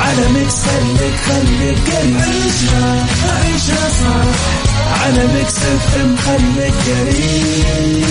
[0.00, 3.06] على Mix خليك خليك قريب عيشها
[3.44, 5.02] عيشها صح.
[5.04, 8.04] على Mix FM خليك قريب.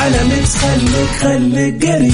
[0.00, 2.12] على Mix خليك خليك قريب.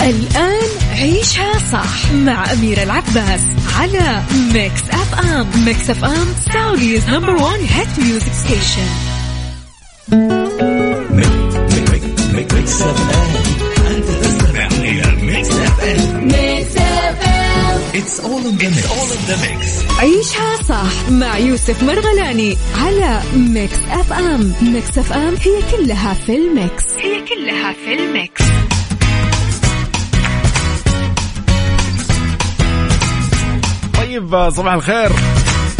[0.00, 3.40] الآن عيشها صح مع أميرة العباس
[3.78, 4.22] على
[4.54, 8.88] Mix FM Mix FM Saudi's number one hit music station
[12.34, 13.30] Mix FM
[13.96, 16.28] انت تستمع إلى Mix F M
[17.94, 18.84] It's all in the mix.
[18.84, 19.98] It's all in the mix.
[20.00, 24.52] عيشها صح مع يوسف مرغلاني على Mix FM.
[24.62, 26.84] Mix FM هي كلها في ال Mix.
[26.98, 28.42] هي كلها في ال Mix.
[33.94, 35.12] طيب صباح الخير.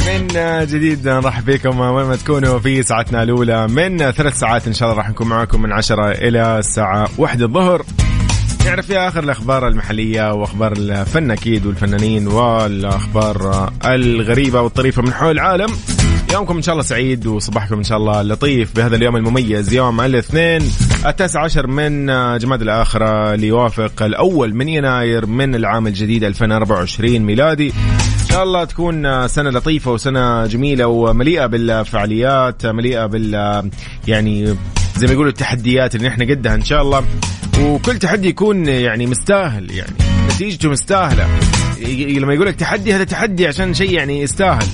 [0.07, 0.29] من
[0.67, 3.69] جديد نرحب فيكم وين ما تكونوا في ساعتنا الأولى.
[3.69, 7.85] من ثلاث ساعات إن شاء الله راح نكون معاكم من عشرة إلى الساعة واحدة الظهر.
[8.65, 15.69] نعرف فيها آخر الأخبار المحلية وأخبار الفن أكيد والفنانين والأخبار الغريبة والطريفة من حول العالم.
[16.33, 19.73] يومكم إن شاء الله سعيد وصباحكم إن شاء الله لطيف بهذا اليوم المميز.
[19.73, 20.63] يوم الاثنين
[21.07, 22.07] التاسع عشر من
[22.39, 27.69] جماد الآخرة ليوافق الأول من يناير من العام الجديد 2024 ميلادي.
[27.69, 33.71] إن شاء الله تكون سنة لطيفة وسنة جميلة ومليئة بالفعاليات مليئة بال
[34.09, 34.47] يعني
[34.97, 37.05] زي ما يقولوا التحديات اللي إحنا قدها إن شاء الله.
[37.61, 39.93] وكل تحدي يكون يعني مستاهل يعني
[40.35, 41.27] نتيجته مستاهلة.
[42.19, 44.67] لما يقول لك تحدي هذا تحدي عشان شيء يعني يستاهل.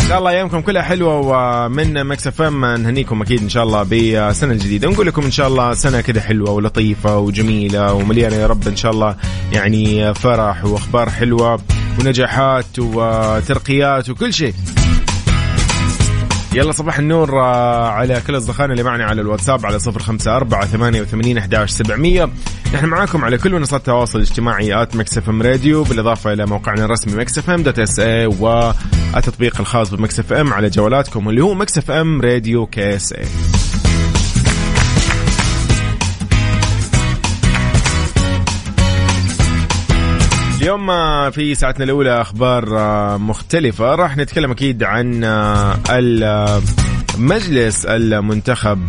[0.00, 4.54] إن شاء الله أيامكم كلها حلوة ومن Mix FM نهنيكم أكيد إن شاء الله بسنه
[4.54, 8.76] جديده ونقول لكم إن شاء الله سنة كذا حلوة ولطيفة وجميلة ومليانة يا رب إن
[8.76, 9.16] شاء الله
[9.52, 11.60] يعني فرح وأخبار حلوة
[12.00, 14.54] ونجاحات وترقيات وكل شيء.
[16.54, 20.66] يلا صباح النور آه، على كل أصدقائنا اللي معنا على الواتساب على صفر خمسة أربعة
[20.66, 22.28] ثمانية وثمانين أحداش سبعمية.
[22.74, 27.14] نحن معاكم على كل منصات التواصل الاجتماعي at Mix FM Radio بالإضافة إلى موقعنا الرسمي
[27.14, 32.20] Mix FM dot SA والتطبيق الخاص ب Mix FM على جوالاتكم اللي هو Mix FM
[32.20, 33.24] Radio KSA
[40.64, 43.94] اليوم آه، في ساعتنا الأولى أخبار آه، مختلفة.
[43.94, 48.80] راح نتكلم أكيد عن آه، المجلس المنتخب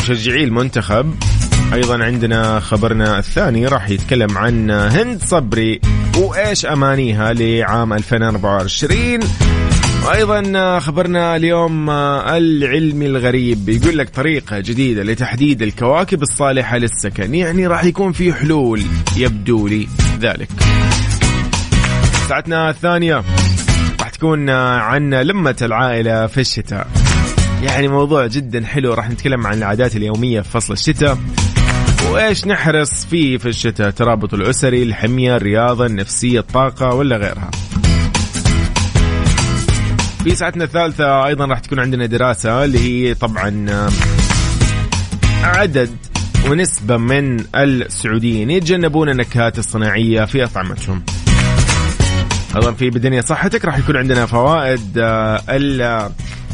[0.00, 1.14] مشجعي المنتخب.
[1.72, 5.80] أيضا عندنا خبرنا الثاني راح يتكلم عن هند صبري
[6.16, 9.20] وإيش أمانيها لعام 2024
[10.06, 13.68] وأيضا خبرنا اليوم العلمي الغريب.
[13.68, 17.34] يقول لك طريقة جديدة لتحديد الكواكب الصالحة للسكن.
[17.34, 18.82] يعني راح يكون في حلول
[19.16, 19.88] يبدو لي
[20.20, 20.48] ذلك.
[22.28, 23.24] ساعتنا الثانية
[24.00, 26.88] راح تكون عن لمة العائلة في الشتاء.
[27.62, 28.94] يعني موضوع جدا حلو.
[28.94, 31.18] راح نتكلم عن العادات اليومية في فصل الشتاء.
[32.10, 37.50] وإيش نحرص فيه في الشتاء؟ الترابط الأسري الحمية الرياضة النفسية الطاقة ولا غيرها؟
[40.26, 43.66] في ساعتنا الثالثة أيضا راح تكون عندنا دراسة اللي هي طبعا
[45.42, 45.90] عدد
[46.50, 51.02] ونسبة من السعوديين يتجنبون النكهات الصناعية في أطعمتهم.
[52.56, 54.80] أيضا في بدنيا صحتك راح يكون عندنا فوائد
[55.48, 56.10] ال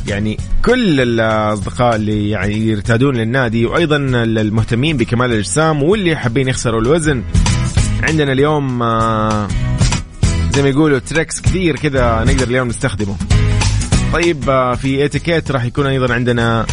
[0.06, 7.22] يعني كل الأصدقاء اللي يعني يرتادون للنادي وأيضا المهتمين بكمال الأجسام واللي حابين يخسروا الوزن.
[8.02, 8.78] عندنا اليوم
[10.52, 13.16] زي ما يقولوا تريكس كثير كذا نقدر اليوم نستخدمه.
[14.12, 16.66] طيب في اتيكيت راح يكون أيضا عندنا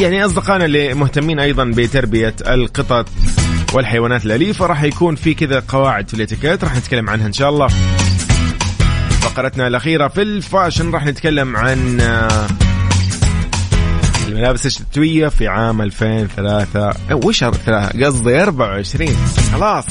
[0.00, 3.08] يعني أصدقائنا اللي مهتمين أيضا بتربية القطط
[3.72, 7.68] والحيوانات الأليفة راح يكون في كذا قواعد في الاتيكيت راح نتكلم عنها إن شاء الله.
[9.20, 12.00] فقرتنا الأخيرة في الفاشن راح نتكلم عن
[14.28, 19.16] الملابس الشتوية في عام 2003 وش قصدي 24
[19.52, 19.84] خلاص.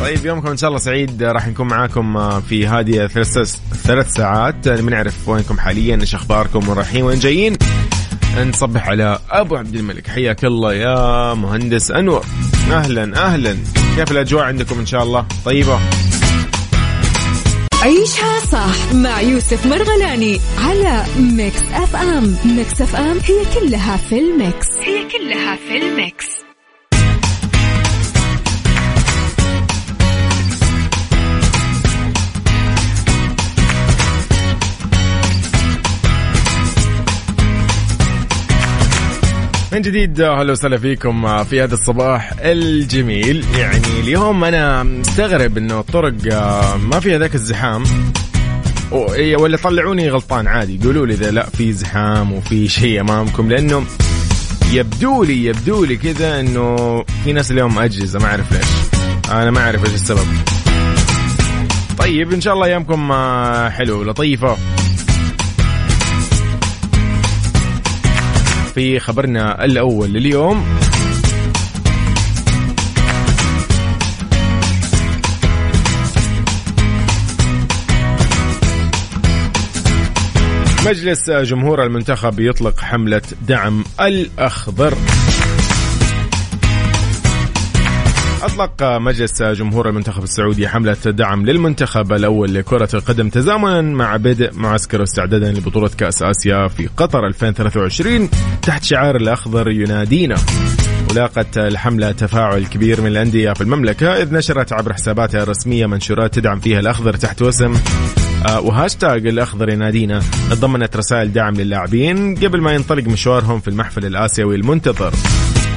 [0.00, 1.22] طيب يومكم إن شاء الله سعيد.
[1.22, 4.68] راح نكون معاكم في هذه ثلاث ثلاث ساعات.
[4.68, 7.56] بنعرف وينكم حاليا إيش أخباركم وين رايحين وين جايين.
[8.38, 10.08] نصبح على أبو عبد الملك.
[10.08, 12.24] حياك الله يا مهندس أنور.
[12.70, 13.56] أهلا أهلا.
[13.96, 15.80] كيف الأجواء عندكم إن شاء الله؟ طيبة.
[17.82, 22.36] عيشها صح مع يوسف مرغلاني على Mix FM.
[22.44, 24.66] Mix FM هي كلها في ال mix.
[24.80, 26.49] هي كلها في ال mix.
[39.72, 43.44] من جديد أهلا وسهلا فيكم في هذا الصباح الجميل.
[43.58, 47.84] يعني اليوم أنا مستغرب إنه الطرق آه، ما فيها ذاك الزحام.
[49.38, 50.80] ولا طلعوني غلطان عادي.
[50.84, 53.84] قولوا لي إذا لا في زحام وفي شيء أمامكم لأنه
[54.72, 56.76] يبدو لي يبدو لي كذا إنه
[57.24, 59.00] في ناس اليوم أجهزة ما أعرف ليش.
[59.32, 60.26] أنا ما أعرف إيش السبب.
[61.98, 64.56] طيب إن شاء الله أيامكم آه، حلوة لطيفه
[68.74, 70.64] في خبرنا الأول لليوم
[80.86, 84.94] مجلس جمهور المنتخب يطلق حملة دعم الأخضر.
[88.42, 95.02] أطلق مجلس جمهور المنتخب السعودي حملة دعم للمنتخب الأول لكرة القدم تزامنا مع بدء معسكر
[95.02, 98.28] استعدادا لبطولة كأس آسيا في قطر 2023
[98.62, 100.36] تحت شعار الأخضر ينادينا.
[101.10, 106.60] ولاقت الحملة تفاعل كبير من الأندية في المملكة إذ نشرت عبر حساباتها الرسمية منشورات تدعم
[106.60, 107.74] فيها الأخضر تحت وسم
[108.48, 110.22] آه، وهاشتاج الأخضر ينادينا.
[110.50, 115.12] تضمنت رسائل دعم للاعبين قبل ما ينطلق مشوارهم في المحفل الآسيوي المنتظر.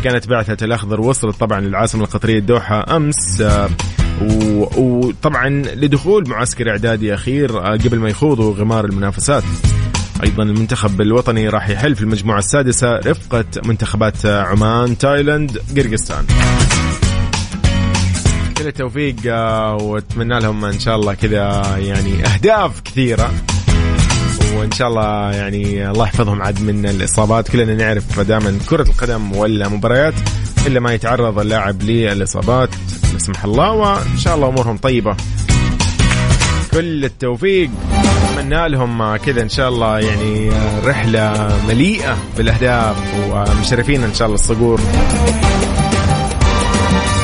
[0.04, 3.70] كانت بعثة الأخضر وصلت طبعا للعاصمة القطرية الدوحة أمس آه،
[4.78, 9.44] وطبعا لدخول معسكر إعدادي أخير آه، قبل ما يخوضوا غمار المنافسات.
[10.24, 16.26] أيضا المنتخب الوطني راح يحل في المجموعة السادسة رفقة منتخبات عمان تايلاند قرقستان.
[18.58, 23.32] كل التوفيق آه، وأتمنى لهم إن شاء الله كذا يعني أهداف كثيرة.
[24.58, 27.50] وإن شاء الله يعني الله يحفظهم عاد من الإصابات.
[27.50, 30.14] كلنا نعرف دائما كرة القدم ولا مباريات
[30.68, 32.70] إلا ما يتعرض اللاعب للإصابات
[33.14, 35.16] لا سمح الله وإن شاء الله أمورهم طيبة.
[36.72, 37.70] كل التوفيق.
[38.24, 40.52] أتمنى لهم كذا إن شاء الله يعني
[40.86, 42.96] رحلة مليئة بالأهداف
[43.30, 44.80] ومشرفين إن شاء الله الصقور.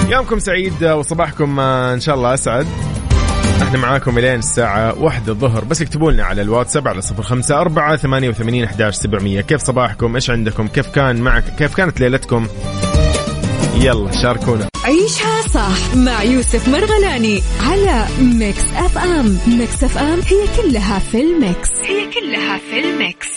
[0.10, 2.68] يومكم سعيد وصباحكم إن شاء الله أسعد.
[3.62, 5.64] إحنا معاكم الين الساعة واحدة الظهر.
[5.64, 9.42] بس اكتبوا لنا على الواتساب على صفر خمسة أربعة ثمانية وثمانين أحداش سبعمية.
[9.42, 12.48] كيف صباحكم؟ إيش عندكم؟ كيف كان معك؟ كيف كانت ليلتكم؟
[13.76, 14.68] يلا شاركونا.
[14.84, 19.38] عيشها صح مع يوسف مرغلاني على Mix FM.
[19.48, 21.69] Mix FM هي كلها في ال mix.
[21.84, 23.28] هي كلها في ال mix.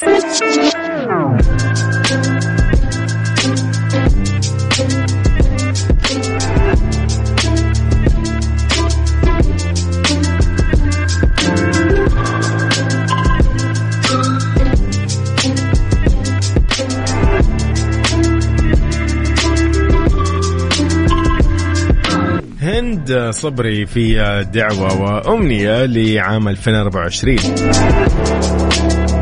[22.92, 24.14] هند صبري في
[24.54, 27.36] دعوة وأمنية لعام 2024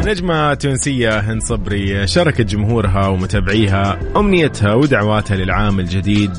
[0.06, 6.32] نجمة تونسية هند صبري شاركت جمهورها ومتابعيها أمنيتها ودعواتها للعام الجديد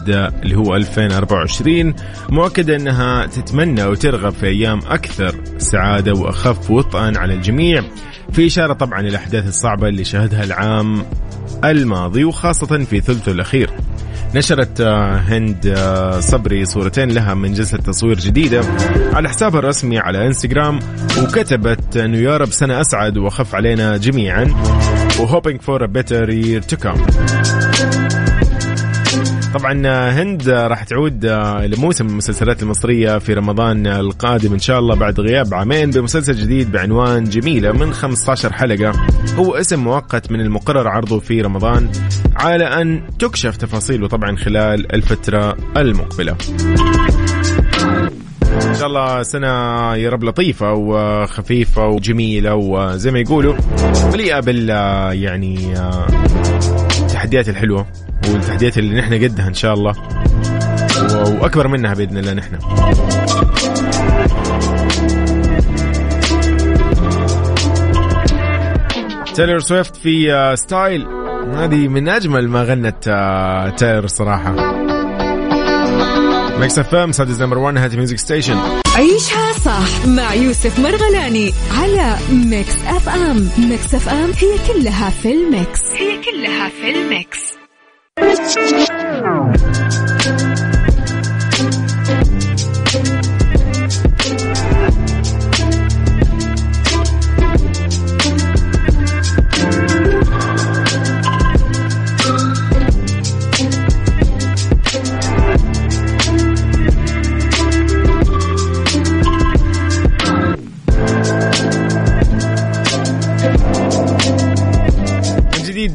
[0.43, 1.93] اللي هو 2024
[2.29, 7.83] مؤكدة أنها تتمنى وترغب في أيام أكثر سعادة وأخف وطئا على الجميع
[8.31, 11.03] في إشارة طبعا للأحداث الصعبة اللي شهدها العام
[11.63, 13.69] الماضي وخاصة في ثلثه الأخير.
[14.35, 18.61] نشرت آه، هند آه، صبري صورتين لها من جلسة تصوير جديدة
[19.13, 20.79] على حسابها الرسمي على انستغرام
[21.23, 24.43] وكتبت انه يا رب سنة أسعد وأخف علينا جميعا
[25.19, 26.95] و hoping for a better year to come
[29.53, 29.81] طبعا
[30.11, 31.25] هند راح تعود
[31.65, 37.23] لموسم المسلسلات المصرية في رمضان القادم إن شاء الله بعد غياب عامين بمسلسل جديد بعنوان
[37.23, 38.91] جميلة من 15 حلقة.
[39.35, 41.89] هو اسم مؤقت من المقرر عرضه في رمضان
[42.35, 46.35] على أن تكشف تفاصيله طبعا خلال الفترة المقبلة.
[48.51, 49.47] إن شاء الله سنة
[49.95, 53.55] يا رب لطيفة وخفيفة وجميلة وزي ما يقولوا
[54.13, 54.69] مليئة بال
[55.23, 55.73] يعني
[57.01, 57.85] التحديات الحلوة.
[58.29, 59.93] والتحديات اللي نحن قدها إن شاء الله.
[61.41, 62.57] وأكبر منها بإذن الله نحن.
[69.35, 71.07] تايلر سويفت في Style.
[71.53, 73.03] هذه من أجمل ما غنت
[73.77, 74.55] تايلر صراحة.
[76.59, 78.57] Mix FM Saudi's number 1 hit music station.
[78.95, 83.49] عيشها صح مع يوسف مرغلاني على Mix FM.
[83.57, 85.81] Mix FM هي كلها في ال mix.
[85.95, 87.60] هي كلها في ال mix.
[88.17, 90.10] Thank.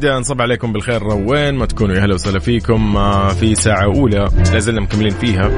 [0.07, 4.29] جديد نصب عليكم بالخير وين ما تكونوا يا هلا وسهلا فيكم آه، في ساعة أولى
[4.53, 5.49] لازلنا مكملين فيها.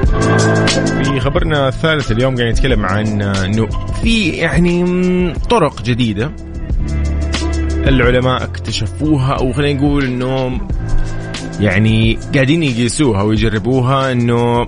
[1.03, 3.67] في خبرنا الثالث اليوم قاعد نتكلم عن آه، إنه
[4.03, 6.31] في يعني طرق جديدة
[7.87, 10.59] العلماء اكتشفوها أو خلينا نقول إنه
[11.59, 14.67] يعني قاعدين يقيسوها ويجربوها إنه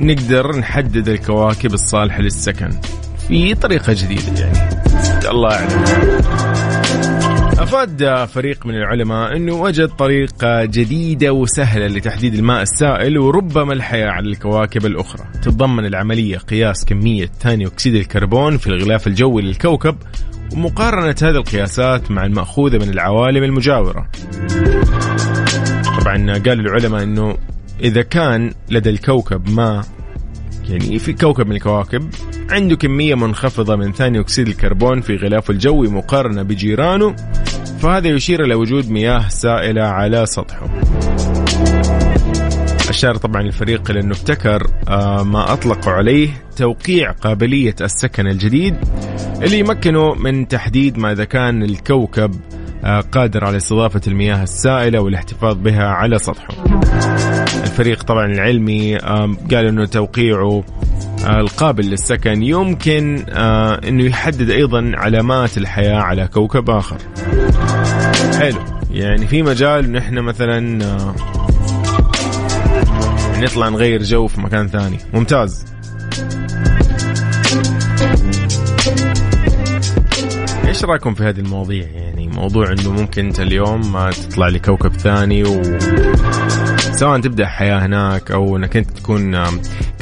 [0.00, 2.70] نقدر نحدد الكواكب الصالحة للسكن
[3.28, 4.68] في طريقة جديدة يعني.
[5.30, 6.51] الله أعلم.
[7.62, 14.28] أفاد فريق من العلماء أنه وجد طريقة جديدة وسهلة لتحديد الماء السائل وربما الحياة على
[14.28, 15.24] الكواكب الأخرى.
[15.42, 19.96] تتضمن العملية قياس كمية ثاني أكسيد الكربون في الغلاف الجوي للكوكب
[20.52, 24.08] ومقارنة هذه القياسات مع المأخوذة من العوالم المجاورة.
[26.00, 27.36] طبعا قال العلماء أنه
[27.80, 29.82] إذا كان لدى الكوكب ما
[30.68, 32.10] يعني في كوكب من الكواكب
[32.50, 37.16] عنده كمية منخفضة من ثاني أكسيد الكربون في غلافه الجوي مقارنة بجيرانه
[37.82, 40.66] فهذا يشير إلى وجود مياه سائلة على سطحه.
[42.88, 48.76] أشار طبعا الفريق إلى أنه ابتكر آه، ما أطلقوا عليه توقيع قابلية السكن الجديد
[49.42, 52.34] اللي يمكنه من تحديد ما إذا كان الكوكب
[52.84, 56.64] آه، قادر على استضافة المياه السائلة والاحتفاظ بها على سطحه.
[57.62, 58.96] الفريق طبعا العلمي
[59.50, 60.64] قال إنه توقيعه آه،
[61.26, 66.96] القابل للسكن يمكن آه، إنه يحدد أيضا علامات الحياة على كوكب آخر.
[68.38, 68.58] حلو.
[68.90, 71.14] يعني في مجال إحنا مثلا آه،
[73.38, 74.98] نطلع نغير جو في مكان ثاني.
[75.14, 75.64] ممتاز.
[80.68, 85.62] إيش رأيكم في هذه المواضيع؟ يعني موضوع إنه ممكن أنت اليوم تطلع لكوكب ثاني و
[86.92, 89.36] سواء تبدأ حياة هناك أو إنك أنت تكون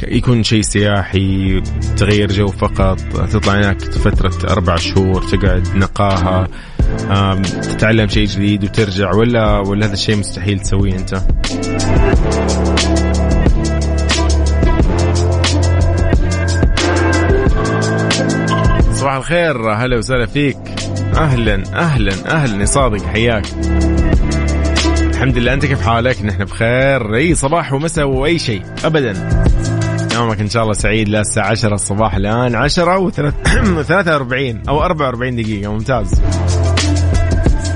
[0.07, 1.61] يكون شيء سياحي
[1.97, 2.99] تغير جو فقط
[3.31, 6.47] تطلع هناك فترة أربع شهور تقعد نقاهة
[7.61, 11.21] تتعلم شيء جديد وترجع ولا ولا هذا الشيء مستحيل تسويه أنت؟
[18.93, 20.57] صباح الخير هلا وسهلا فيك.
[21.15, 23.45] أهلا أهلا أهلا يا صادق حياك.
[24.99, 27.15] الحمد لله أنت كيف حالك؟ نحن بخير.
[27.15, 29.13] إي صباح ومساء وأي شيء ابدا.
[30.31, 32.55] يومك إن شاء الله سعيد لا الساعة 10 الصباح الآن.
[32.55, 35.71] 10 و 43 أو 44 دقيقة.
[35.71, 36.21] ممتاز.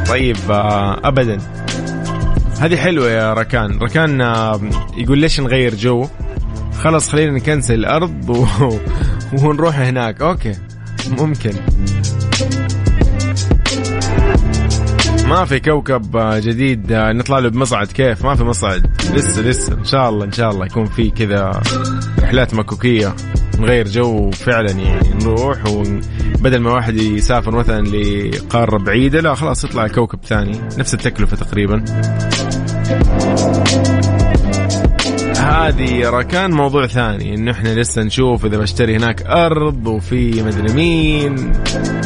[0.09, 1.37] طيب آه، ابدا.
[2.59, 3.79] هذه حلوة يا ركان.
[3.79, 4.61] ركان آه،
[4.97, 6.07] يقول ليش نغير جو؟
[6.79, 8.45] خلاص خلينا نكنسل الأرض و...
[9.43, 10.21] ونروح هناك.
[10.21, 10.51] okay
[11.11, 11.53] ممكن.
[15.29, 17.87] ما في كوكب جديد نطلع له بمصعد.
[17.87, 18.87] كيف؟ ما في مصعد.
[19.13, 19.73] لسه لسه.
[19.73, 21.61] إن شاء الله إن شاء الله يكون في كذا
[22.19, 23.15] رحلات مكوكية
[23.59, 25.09] نغير جو فعلا يعني.
[25.23, 30.59] نروح وبدل ما واحد يسافر مثلا لقارة بعيدة لا خلاص يطلع كوكب ثاني.
[30.77, 31.85] نفس التكلفة تقريبا.
[35.39, 37.35] هذه ركان موضوع ثاني.
[37.35, 41.51] انه إحنا لسه نشوف إذا بشتري هناك أرض وفي مدري مين.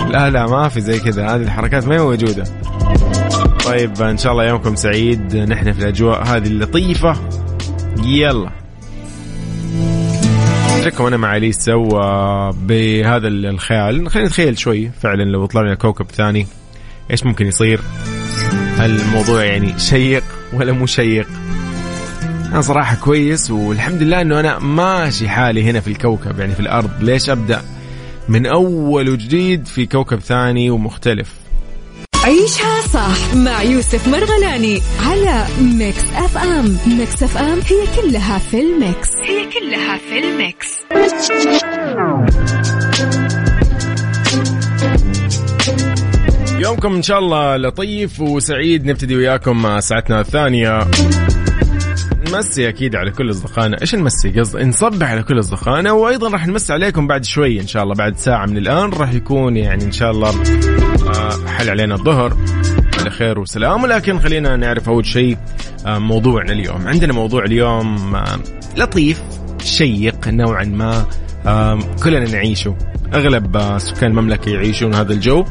[0.10, 1.36] لا لا ما في زي كذا.
[1.36, 2.44] هذه الحركات ما هي موجودة.
[3.70, 5.36] طيب إن شاء الله يومكم سعيد.
[5.36, 7.16] نحن في الأجواء هذه اللطيفة.
[8.04, 8.50] يلا.
[10.68, 11.76] اترككم أنا مع أليسا
[12.62, 14.10] بهذا الخيال.
[14.10, 14.92] خلينا نتخيل شوي.
[15.02, 16.48] فعلا لو طلعنا كوكب ثاني
[17.12, 17.82] إيش ممكن يصير؟
[18.78, 20.24] هل الموضوع يعني شيق
[20.54, 21.28] ولا مو شيق؟
[22.52, 26.90] أنا صراحة كويس والحمد لله إنه أنا ماشي حالي هنا في الكوكب يعني في الأرض.
[27.02, 27.62] ليش أبدأ
[28.30, 31.34] من أول وجديد في كوكب ثاني ومختلف؟
[32.24, 36.78] عيشها صح مع يوسف مرغلاني على Mix FM.
[36.88, 39.10] Mix FM هي كلها في ال mix.
[39.24, 40.68] هي كلها في ال mix.
[46.60, 48.86] يومكم إن شاء الله لطيف وسعيد.
[48.86, 50.88] نبتدي وياكم ساعتنا الثانية.
[52.28, 53.82] نمسي أكيد على كل أصدقائنا.
[53.82, 57.84] إيش نمسي قصد نصبح على كل أصدقائنا وأيضا راح نمسي عليكم بعد شوي إن شاء
[57.84, 57.96] الله.
[57.96, 60.34] بعد ساعة من الآن راح يكون يعني إن شاء الله
[61.48, 62.38] حل علينا الظهر
[63.00, 63.84] على خير وسلام.
[63.84, 65.38] ولكن خلينا نعرف أول شيء
[65.86, 66.88] آه، موضوعنا اليوم.
[66.88, 68.40] عندنا موضوع اليوم آه،
[68.78, 69.22] لطيف
[69.64, 71.06] شيق نوعا ما
[72.04, 72.76] كلنا نعيشه.
[73.14, 75.46] أغلب سكان المملكة يعيشون هذا الجو.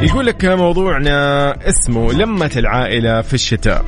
[0.00, 3.84] يقول لك موضوعنا اسمه لمة العائلة في الشتاء.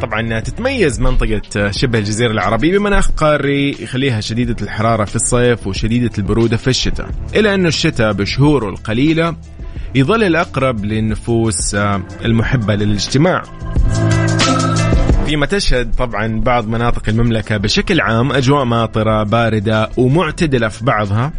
[0.00, 6.56] طبعا تتميز منطقة شبه الجزيرة العربية بمناخ قاري يخليها شديدة الحرارة في الصيف وشديدة البرودة
[6.56, 7.10] في الشتاء.
[7.34, 9.36] إلا أن الشتاء بشهوره القليلة
[9.94, 11.74] يظل الأقرب للنفوس
[12.24, 13.42] المحبة للاجتماع.
[15.26, 21.32] فيما تشهد طبعا بعض مناطق المملكة بشكل عام أجواء ماطرة باردة ومعتدلة في بعضها.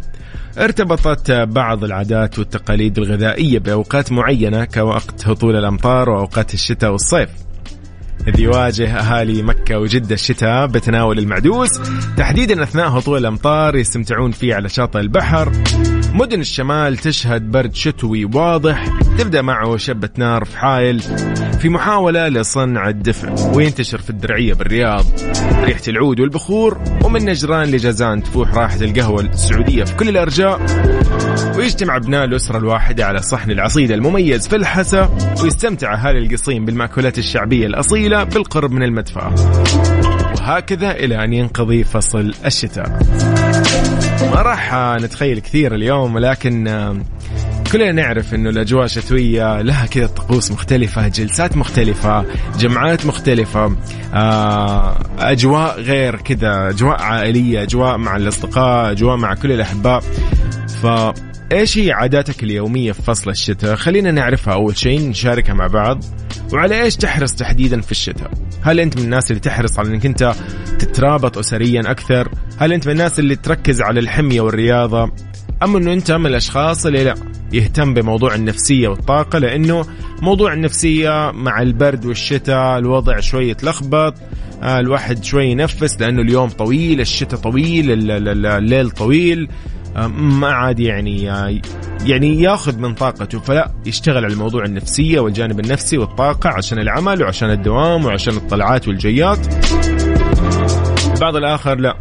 [0.58, 7.28] ارتبطت بعض العادات والتقاليد الغذائية بأوقات معينة كوقت هطول الأمطار وأوقات الشتاء والصيف.
[8.28, 11.70] إذ يواجه أهالي مكة وجدة الشتاء بتناول المعدوس.
[12.16, 15.52] تحديدا أثناء هطول الأمطار يستمتعون فيه على شاطئ البحر.
[16.14, 18.86] مدن الشمال تشهد برد شتوي واضح.
[19.18, 21.00] تبدأ معه شبة نار في حائل
[21.60, 23.54] في محاولة لصنع الدفء.
[23.54, 25.04] وينتشر في الدرعية بالرياض.
[25.62, 30.60] ريحة العود والبخور ومن نجران لجازان تفوح راحة القهوة السعودية في كل الأرجاء.
[31.56, 37.66] ويجتمع أبناء الأسرة الواحدة على صحن العصيدة المميز في الحسا ويستمتع أهالي القصيم بالمأكولات الشعبية
[37.66, 39.34] الأصيلة بالقرب من المدفأة.
[40.40, 42.98] وهكذا إلى أن ينقضي فصل الشتاء.
[44.30, 46.64] ما راح نتخيل كثير اليوم ولكن
[47.72, 52.24] كلنا نعرف إنه الأجواء الشتوية لها كذا طقوس مختلفة، جلسات مختلفة،
[52.58, 53.76] جمعات مختلفة،
[54.14, 60.00] آه، أجواء غير كذا، أجواء عائلية، أجواء مع الأصدقاء، أجواء مع كل الاحباء.
[60.82, 60.86] ف
[61.52, 66.04] إيش هي عاداتك اليومية في فصل الشتاء؟ خلينا نعرفها أول شيء نشاركها مع بعض.
[66.52, 68.30] وعلى إيش تحرص تحديدا في الشتاء؟
[68.62, 70.34] هل أنت من الناس اللي تحرص على إنك أنت
[70.78, 72.28] تترابط اسريا أكثر؟
[72.58, 75.12] هل أنت من الناس اللي تركز على الحمية والرياضة؟
[75.62, 77.14] اما إنه أنت من الأشخاص اللي لا
[77.52, 79.84] يهتم بموضوع النفسية والطاقة لأنه
[80.22, 84.14] موضوع النفسية مع البرد والشتاء الوضع شوي يتلخبط
[84.62, 89.48] آه، الواحد شوي ينفس لأنه اليوم طويل الشتاء طويل الليل طويل
[90.08, 91.60] ما عاد يعني آه،
[92.06, 93.38] يعني ياخذ من طاقته.
[93.38, 99.38] فلا يشتغل على الموضوع النفسية والجانب النفسي والطاقة عشان العمل وعشان الدوام وعشان الطلعات والجيات.
[101.14, 101.96] البعض الآخر لا.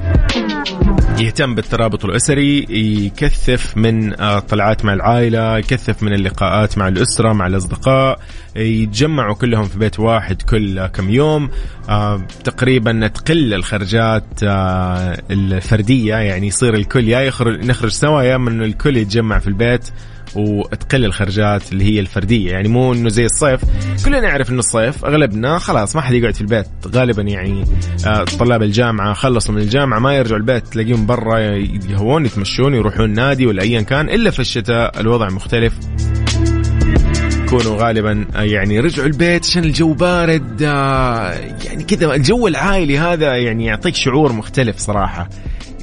[1.21, 2.65] يهتم بالترابط الأسري
[3.05, 8.19] يكثف من الطلعات مع العائلة يكثف من اللقاءات مع الأسرة مع الأصدقاء
[8.55, 11.49] يتجمعوا كلهم في بيت واحد كل كم يوم.
[11.89, 18.63] آه، تقريبا تقل الخرجات آه، الفردية يعني يصير الكل يا يخرج نخرج سوا يا من
[18.63, 19.89] الكل يتجمع في البيت.
[20.35, 22.51] وتقل الخرجات اللي هي الفردية.
[22.51, 23.61] يعني مو إنه زي الصيف.
[24.05, 26.67] كلنا نعرف إنه الصيف أغلبنا خلاص ما حد يقعد في البيت.
[26.87, 27.65] غالبا يعني
[28.07, 31.39] آه، طلاب الجامعة خلصوا من الجامعة ما يرجعوا البيت تلاقيهم برا
[31.89, 34.99] يهوون يتمشون يروحون نادي ولا ايا كان إلا في الشتاء.
[34.99, 35.73] الوضع مختلف.
[37.43, 41.33] يكونوا غالبا آه، يعني رجعوا البيت عشان الجو بارد آه،
[41.65, 45.29] يعني كذا الجو العائلي هذا يعني يعطيك شعور مختلف صراحة.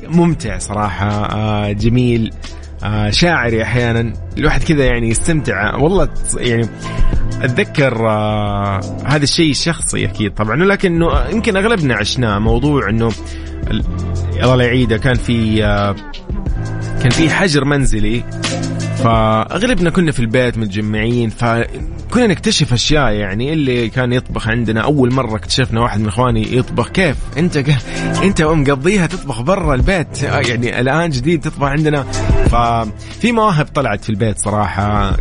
[0.09, 2.33] ممتع صراحة جميل.
[2.85, 4.13] آه شاعري أحيانا.
[4.39, 5.77] الواحد كذا يعني يستمتع.
[5.77, 6.69] والله يعني
[7.43, 10.63] أتذكر آه هذا الشيء شخصي أكيد طبعا.
[10.63, 13.13] ولكن يمكن أغلبنا عشناه موضوع إنه
[14.43, 15.97] الله يعيده كان في آه
[17.03, 18.25] كان في حجر منزلي.
[19.05, 21.31] فأغلبنا كنا في البيت متجمعين.
[21.31, 24.81] فكنا نكتشف أشياء يعني اللي كان يطبخ عندنا.
[24.81, 26.89] أول مرة اكتشفنا واحد من إخواني يطبخ.
[26.89, 27.65] كيف؟ أنت.
[28.23, 30.23] أنت مقضيها تطبخ برا البيت.
[30.23, 32.07] يعني الآن جديد تطبخ عندنا.
[32.51, 35.17] ففي مواهب طلعت في البيت صراحة.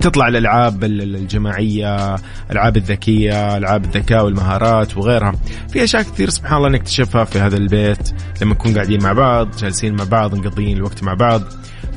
[0.00, 2.16] تطلع الألعاب الجماعية
[2.50, 5.32] ألعاب الذكية ألعاب الذكاء والمهارات وغيرها.
[5.68, 8.10] في أشياء كثير سبحان الله نكتشفها في هذا البيت.
[8.42, 11.42] لما نكون قاعدين مع بعض جالسين مع بعض مقضيين الوقت مع بعض.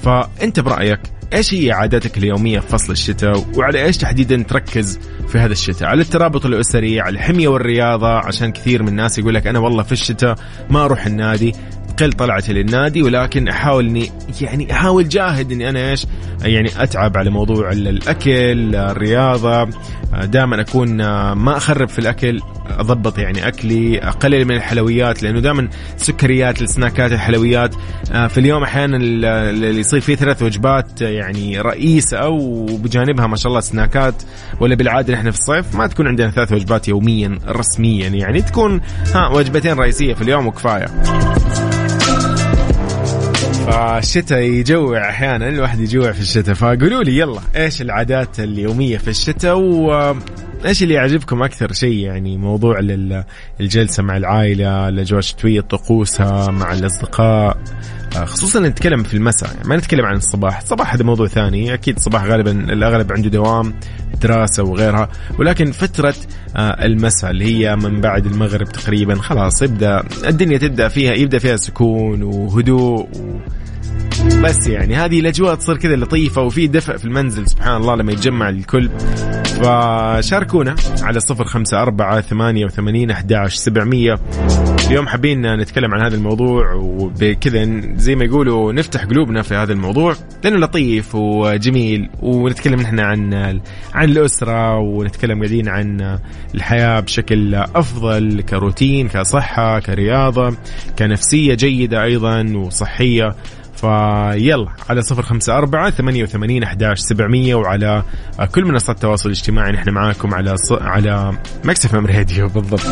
[0.04, 1.00] فأنت برأيك
[1.34, 6.02] إيش هي عاداتك اليومية في فصل الشتاء؟ وعلى إيش تحديدا تركز في هذا الشتاء؟ على
[6.02, 10.36] الترابط الأسري على الحمية والرياضة عشان كثير من الناس يقول لك أنا والله في الشتاء
[10.70, 11.56] ما أروح النادي.
[11.98, 16.06] تقل طلعتي للنادي ولكن احاول إني يعني أحاول جاهد إني أنا إيش؟
[16.42, 19.70] يعني أتعب على موضوع الأكل الرياضة.
[20.24, 20.98] دائما أكون
[21.34, 27.76] ما أخرب في الأكل أضبط يعني أكلي أقلل من الحلويات لأنه دائما سكريات السناكات الحلويات.
[28.30, 34.24] في اليوم أحيانا اللي يصير فيه ثلاث وجبات يعني رئيسة وبجانبها ما شاء الله سناكات
[34.60, 38.42] ولا بالعادة إحنا في الصيف ما تكون عندنا ثلاث وجبات يوميا رسميا يعني.
[38.42, 38.82] تكون
[39.16, 40.88] ها وجبتين رئيسية في اليوم وكفاية.
[43.68, 46.56] فالشتاء يجوع أحيانا الواحد يجوع في الشتاء.
[46.56, 52.80] فقولوا لي يلا إيش العادات اليومية في الشتاء؟ وايش اللي يعجبكم أكثر شيء؟ يعني موضوع
[53.60, 57.58] الجلسة مع العائلة الاجواء الشتويه طقوسها مع الأصدقاء؟
[58.18, 60.62] آه، خصوصا نتكلم في المساء يعني ما نتكلم عن الصباح.
[60.62, 61.74] الصباح هذا موضوع ثاني.
[61.74, 63.74] أكيد الصباح غالبا الأغلب عنده دوام
[64.22, 65.10] دراسة وغيرها.
[65.40, 66.16] ولكن فترة
[66.56, 71.56] آه، المساء اللي هي من بعد المغرب تقريبا خلاص يبدأ الدنيا تبدأ فيها يبدأ فيها
[71.56, 73.40] سكون وهدوء و
[74.44, 78.50] بس يعني هذه الأجواء تصير كذا لطيفة وفي دفء في المنزل سبحان الله لما يتجمع
[78.50, 78.90] الكل.
[79.64, 84.20] فشاركونا على صفر خمسة أربعة ثمانية وثمانين أحداش سبعمية.
[84.88, 90.16] اليوم حابين نتكلم عن هذا الموضوع وبكذا زي ما يقولوا نفتح قلوبنا في هذا الموضوع
[90.44, 93.34] لأنه لطيف وجميل ونتكلم نحن عن
[93.94, 96.20] عن الأسرة ونتكلم قاعدين عن
[96.56, 100.58] الحياة بشكل أفضل كروتين كصحة كرياضة
[101.00, 103.36] كنفسية جيدة أيضا وصحية.
[103.78, 108.04] فيلا على صفر خمسة أربعة ثمانية وثمانين أحداش سبعمية وعلى
[108.52, 109.72] كل منصات التواصل الاجتماعي.
[109.72, 110.72] نحن معاكم على ص...
[110.72, 112.88] على مكسف إم راديو بالضبط.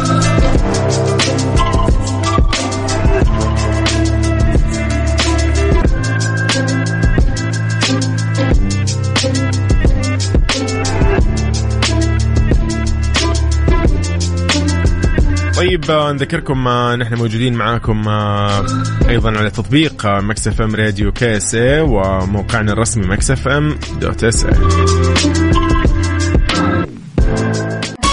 [15.75, 18.65] طيب آه، نذكركم آه، نحن موجودين معاكم آه،
[19.09, 24.51] أيضا على تطبيق Mix FM Radio KSA وموقعنا الرسمي Mix FM dot SA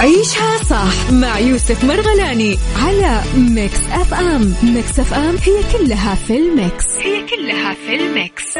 [0.00, 4.54] عيشها صح مع يوسف مرغلاني على Mix FM.
[4.62, 8.58] Mix FM هي كلها في ال mix هي كلها في ال mix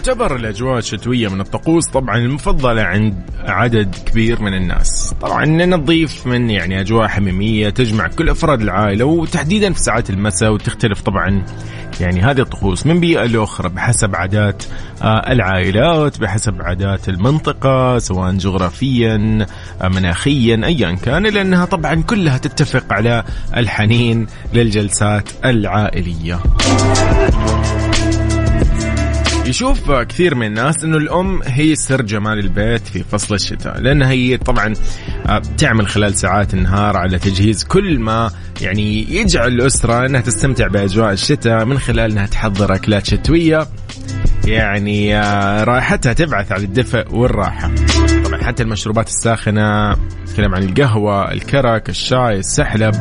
[0.00, 5.14] تعتبر الأجواء الشتوية من الطقوس طبعا المفضلة عند عدد كبير من الناس.
[5.20, 11.00] طبعا نضيف من يعني أجواء حميمية تجمع كل أفراد العائلة وتحديدا في ساعات المساء وتختلف
[11.00, 11.44] طبعا
[12.00, 14.62] يعني هذه الطقوس من بيئة لأخرى بحسب عادات
[15.02, 19.46] آه، العائلات بحسب عادات المنطقة سواء جغرافيا
[19.82, 23.24] آه، مناخيا أيا كان لأنها طبعا كلها تتفق على
[23.56, 26.40] الحنين للجلسات العائلية.
[29.50, 34.36] يشوف كثير من الناس إنه الأم هي سر جمال البيت في فصل الشتاء لأنها هي
[34.36, 34.74] طبعا
[35.26, 41.12] آه، تعمل خلال ساعات النهار على تجهيز كل ما يعني يجعل الأسرة إنها تستمتع بأجواء
[41.12, 43.66] الشتاء من خلال إنها تحضر أكلات شتوية
[44.46, 47.70] يعني آه، رائحتها تبعث على الدفء والراحة.
[48.24, 52.94] طبعا حتى المشروبات الساخنة نتكلم عن القهوة الكرك الشاي السحلب.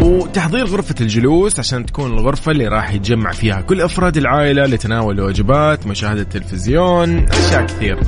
[0.00, 5.86] وتحضير غرفة الجلوس عشان تكون الغرفة اللي راح يتجمع فيها كل أفراد العائلة لتناول الوجبات
[5.86, 7.98] مشاهدة التلفزيون أشياء كثير.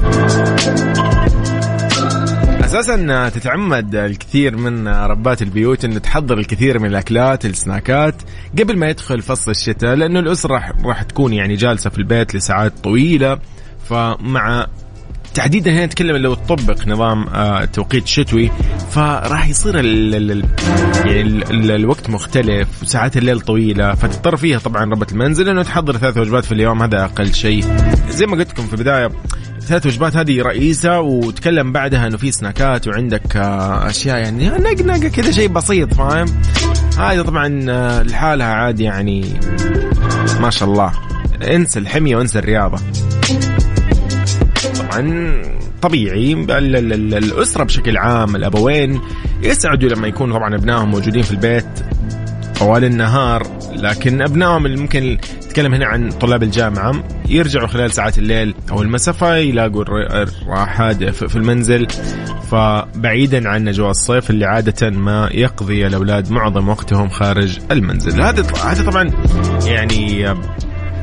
[2.64, 8.14] أساسا تتعمد الكثير من ربات البيوت انه تحضر الكثير من الأكلات السناكات
[8.58, 13.38] قبل ما يدخل فصل الشتاء لأنه الأسرة راح تكون يعني جالسة في البيت لساعات طويلة
[13.88, 14.66] فمع
[15.34, 18.50] تحديدا هنا نتكلم لو تطبق نظام آه، توقيت شتوي
[18.90, 20.44] فراح يصير ال ال
[21.06, 26.16] يعني ال الوقت مختلف وساعات الليل طويلة فتضطر فيها طبعا ربة المنزل إنه تحضر ثلاث
[26.16, 27.64] وجبات في اليوم هذا أقل شيء.
[28.10, 29.10] زي ما قلت لكم في البداية
[29.60, 35.30] ثلاث وجبات هذه رئيسة وتكلم بعدها إنه في سناكات وعندك آه، أشياء يعني نقنقه كذا
[35.30, 36.26] شيء بسيط فاهم؟
[36.98, 39.40] هذه طبعا آه، لحالها عادي يعني
[40.40, 40.92] ما شاء الله.
[41.42, 42.78] انسى الحمية وانسى الرياضة.
[44.92, 45.42] طبعا
[45.82, 46.32] طبيعي.
[46.32, 49.00] الأسرة بشكل عام الأبوين
[49.42, 51.66] يسعدوا لما يكون طبعا أبنائهم موجودين في البيت
[52.58, 58.54] طوال النهار لكن أبنائهم اللي ممكن نتكلم هنا عن طلاب الجامعة يرجعوا خلال ساعات الليل
[58.70, 59.84] أو المساء فيلاقوا
[60.22, 61.86] الراحة في المنزل.
[62.50, 68.22] فبعيدا عن اجواء الصيف اللي عادة ما يقضي الأولاد معظم وقتهم خارج المنزل.
[68.22, 69.10] هذا هذا طبعا
[69.66, 70.34] يعني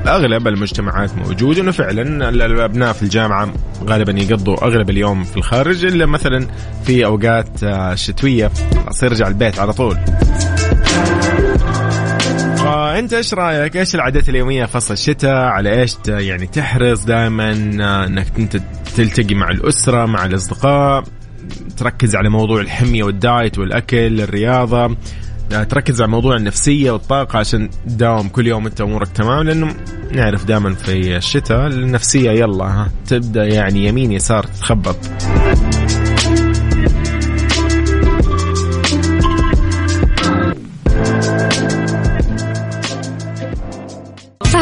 [0.08, 6.06] أغلب المجتمعات موجود إنه فعلا الأبناء في الجامعة غالبا يقضوا أغلب اليوم في الخارج إلا
[6.06, 6.48] مثلا
[6.84, 8.52] في أوقات آه، شتوية
[8.84, 9.98] خلاص يرجع البيت على طول
[12.58, 18.28] فأنت إيش رأيك؟ إيش العادات اليومية فصل الشتاء؟ على إيش يعني تحرص دائما آه، إنك
[18.40, 18.58] أنت
[18.96, 21.04] تلتقي مع الأسرة مع الأصدقاء
[21.78, 24.96] تركز على موضوع الحمية والدايت والأكل الرياضة
[25.50, 29.76] تركز على موضوع النفسية والطاقة عشان تداوم كل يوم أنت أمورك تمام لأنه
[30.12, 34.98] نعرف دائما في الشتاء النفسية يلا ها تبدأ يعني يمين يسار تتخبط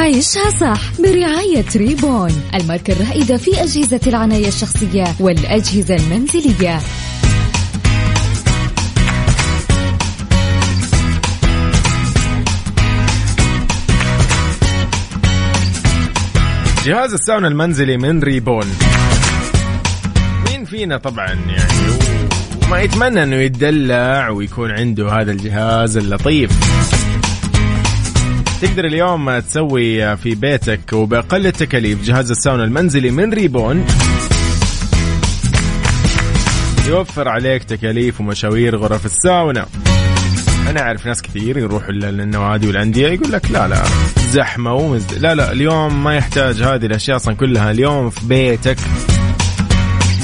[0.08, 6.80] عيشها صح برعاية ريبون الماركة الرائدة في أجهزة العناية الشخصية والأجهزة المنزلية.
[16.88, 18.66] جهاز الساونا المنزلي من ريبون.
[20.46, 21.98] مين فينا طبعا يعني
[22.64, 26.52] وما يتمنى إنه يتدلع ويكون عنده هذا الجهاز اللطيف.
[28.62, 33.86] تقدر اليوم تسوي في بيتك وبأقل التكاليف جهاز الساونا المنزلي من ريبون.
[36.88, 39.66] يوفر عليك تكاليف ومشاوير غرف الساونا.
[40.70, 43.84] أنا أعرف ناس كثير يروحوا للنوادي والأندية يقول لك لا لا.
[44.32, 45.14] زحمه ومزد...
[45.14, 47.72] لا لا اليوم ما يحتاج هذه الأشياء أصلا كلها.
[47.72, 48.78] اليوم في بيتك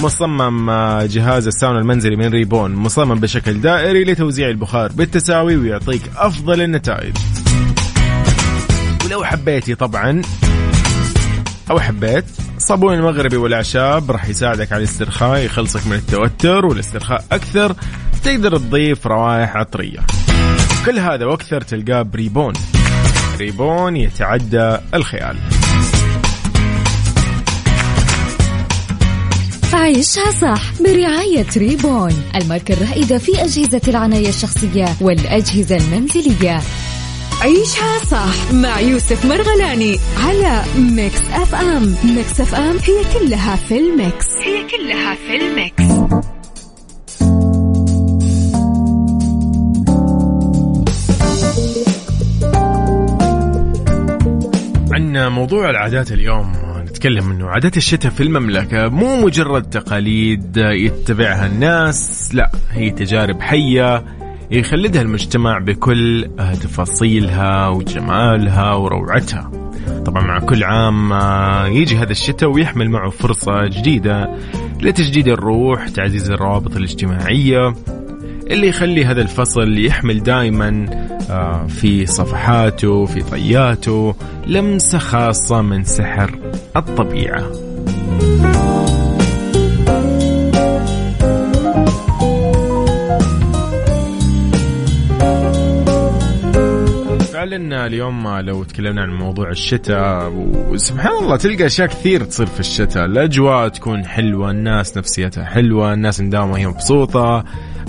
[0.01, 6.61] مصمم آه، جهاز الساونا المنزلي من ريبون مصمم بشكل دائري لتوزيع البخار بالتساوي ويعطيك أفضل
[6.61, 7.17] النتائج.
[9.05, 10.21] ولو حبيتي طبعا
[11.71, 12.25] أو حبيت
[12.57, 17.75] صابون المغربي والأعشاب راح يساعدك على الاسترخاء يخلصك من التوتر والاسترخاء أكثر
[18.23, 19.99] تقدر تضيف روائح عطرية.
[20.85, 22.53] كل هذا وأكثر تلقاه بريبون.
[23.39, 25.37] ريبون يتعدى الخيال.
[29.73, 36.59] عيشها صح برعاية ريبون الماركة الرائدة في أجهزة العناية الشخصية والأجهزة المنزلية.
[37.41, 41.95] عيشها صح مع يوسف مرغلاني على Mix FM.
[42.03, 44.27] Mix FM هي كلها في ال mix.
[44.43, 46.32] هي كلها في ال mix.
[54.93, 62.29] عن موضوع العادات اليوم نتكلم إنه عادات الشتاء في المملكة مو مجرد تقاليد يتبعها الناس
[62.35, 64.03] لا هي تجارب حية
[64.51, 69.51] يخلدها المجتمع بكل تفاصيلها وجمالها وروعتها.
[70.05, 71.13] طبعا مع كل عام
[71.75, 74.29] يجي هذا الشتاء ويحمل معه فرصة جديدة
[74.81, 77.73] لتجديد الروح تعزيز الروابط الاجتماعية
[78.51, 80.85] اللي يخلي هذا الفصل يحمل دائما
[81.29, 84.15] آه، في صفحاته في طياته
[84.47, 86.39] لمسة خاصة من سحر
[86.75, 87.43] الطبيعة.
[97.33, 100.33] فعلا اليوم لو تكلمنا عن موضوع الشتاء
[100.69, 103.05] وسبحان الله تلقى أشياء كثير تصير في الشتاء.
[103.05, 107.43] الأجواء تكون حلوة الناس نفسيتها حلوة الناس مداومة هي مبسوطة.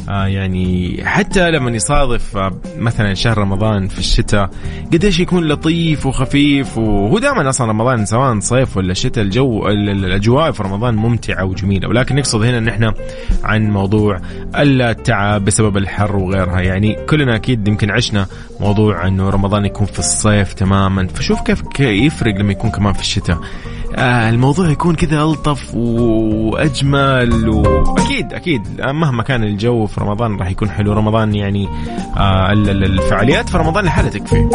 [0.09, 4.51] آه يعني حتى لما يصادف آه مثلا شهر رمضان في الشتاء
[4.93, 10.63] قديش يكون لطيف وخفيف وهو دائما أصلا رمضان سواء صيف ولا شتاء الجو الأجواء في
[10.63, 11.89] رمضان ممتعة وجميلة.
[11.89, 12.95] ولكن نقصد هنا إن إحنا
[13.45, 14.21] عن موضوع
[14.57, 16.61] التعب بسبب الحر وغيرها.
[16.61, 18.27] يعني كلنا أكيد يمكن عشنا
[18.61, 21.07] موضوع إنه رمضان يكون في الصيف تماما.
[21.07, 23.39] فشوف كيف يفرق لما يكون كمان في الشتاء.
[23.97, 30.71] آه الموضوع يكون كذا ألطف وأجمل واكيد أكيد مهما كان الجو في رمضان راح يكون
[30.71, 30.93] حلو.
[30.93, 31.69] رمضان يعني
[32.17, 34.49] آه الفعاليات في رمضان لحالها تكفي.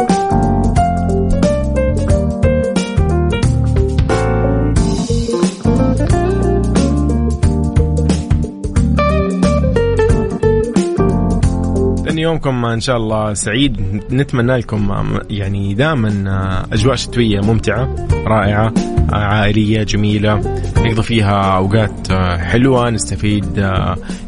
[12.20, 14.02] يومكم إن شاء الله سعيد.
[14.12, 18.74] نتمنى لكم يعني دائما أجواء شتوية ممتعة رائعة
[19.10, 20.62] عائلية جميلة.
[20.78, 22.90] نقضي فيها أوقات حلوة.
[22.90, 23.60] نستفيد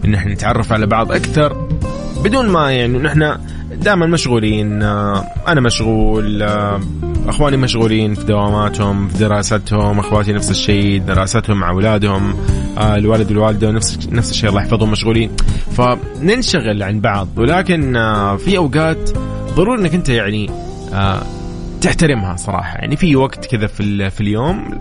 [0.05, 1.67] إن إحنا نتعرف على بعض أكثر.
[2.23, 3.37] بدون ما يعني نحن
[3.81, 4.83] دائما مشغولين.
[5.47, 6.43] أنا مشغول
[7.27, 12.33] أخواني مشغولين في دواماتهم في دراستهم أخواتي نفس الشيء دراستهم مع أولادهم.
[12.77, 15.31] الوالد والوالدة نفس نفس الشيء الله يحفظهم مشغولين.
[15.71, 19.09] فننشغل عن بعض ولكن آه في أوقات
[19.55, 20.49] ضروري إنك أنت يعني
[20.93, 21.23] آه
[21.81, 22.77] تحترمها صراحة.
[22.77, 24.79] يعني في وقت كذا في في اليوم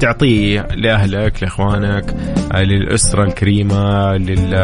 [0.00, 2.14] تعطيه لأهلك لإخوانك
[2.52, 4.16] آه، للأسرة الكريمة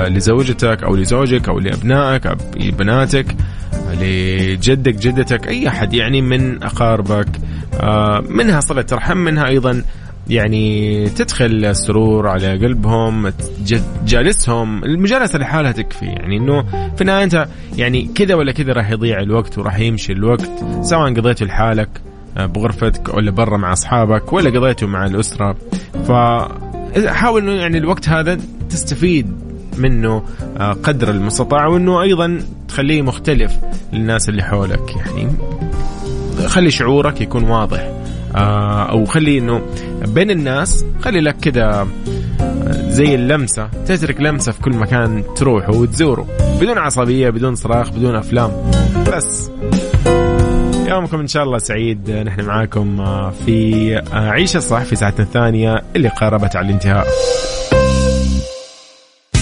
[0.08, 3.36] لزوجتك أو لزوجك أو لأبنائك أو بناتك
[4.00, 7.28] لجدك جدتك أي أحد يعني من أقاربك.
[7.80, 9.82] آه، منها صلة رحم منها أيضا
[10.32, 13.32] يعني تدخل السرور على قلبهم
[14.06, 16.06] جالسهم المجالسة لحالها تكفي.
[16.06, 16.62] يعني إنه
[16.96, 20.50] في النهاية أنت يعني كذا ولا كذا راح يضيع الوقت وراح يمشي الوقت
[20.82, 21.88] سواء قضيته لحالك
[22.36, 25.56] آه، بغرفتك ولا برا مع أصحابك ولا قضيته مع الأسرة.
[26.08, 28.38] فحاول إنه يعني الوقت هذا
[28.70, 29.26] تستفيد
[29.78, 30.22] منه
[30.56, 33.52] آه، قدر المستطاع وإنه أيضا تخليه مختلف
[33.92, 34.96] للناس اللي حولك.
[34.96, 35.32] يعني
[36.46, 38.02] خلي شعورك يكون واضح.
[38.34, 39.62] أو خلي إنه
[40.06, 41.88] بين الناس خلي لك كذا
[42.40, 46.26] آه، زي اللمسة تترك لمسة في كل مكان تروحه وتزوره
[46.60, 48.50] بدون عصبية بدون صراخ بدون أفلام
[49.12, 49.50] بس.
[50.88, 52.10] يومكم إن شاء الله سعيد.
[52.10, 52.96] نحن معاكم
[53.46, 57.06] في عيشة صح في ساعتنا الثانية اللي قاربت على الانتهاء.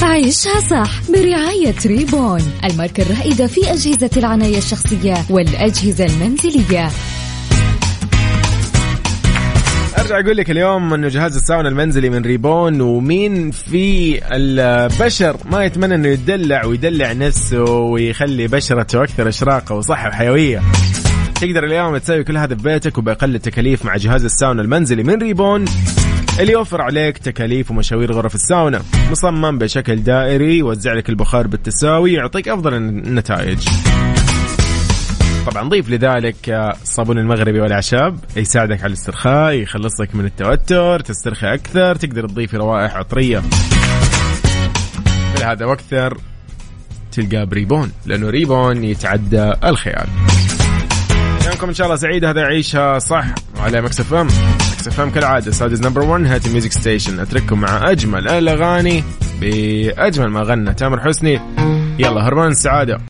[0.03, 6.89] عيشها صح برعاية ريبون الماركة الرائدة في أجهزة العناية الشخصية والأجهزة المنزلية.
[10.01, 15.95] أرجع أقول لك اليوم إنه جهاز الساونا المنزلي من ريبون ومين في البشر ما يتمنى
[15.95, 20.63] إنه يدلع ويدلع نفسه ويخلي بشرته أكثر إشراقة وصحة وحيوية.
[21.41, 25.65] تقدر اليوم تسوي كل هذا في بيتك وبأقل التكاليف مع جهاز الساونا المنزلي من ريبون
[26.41, 32.49] اللي يوفر عليك تكاليف ومشاوير غرف الساونا مصمم بشكل دائري يوزع لك البخار بالتساوي يعطيك
[32.49, 33.59] أفضل النتائج.
[35.47, 36.51] طبعا ضيف لذلك
[36.83, 43.43] الصابون المغربي والأعشاب يساعدك على الاسترخاء يخلصك من التوتر تسترخي أكثر تقدر تضيفي روائح عطرية.
[45.45, 46.19] هذا وأكثر
[47.13, 50.07] تلقاه بريبون لأنه ريبون يتعدى الخيال
[51.43, 53.25] ايامكم إن شاء الله سعيده هذا عيشها صح
[53.57, 54.27] على FM.
[54.27, 57.21] Mix FM كالعادة Saudi's number 1 hit music station.
[57.21, 59.05] أترككم مع أجمل الأغاني
[59.41, 60.75] بأجمل ما غنى.
[60.75, 61.41] تامر حسني
[61.99, 63.10] يلا هرمان السعاده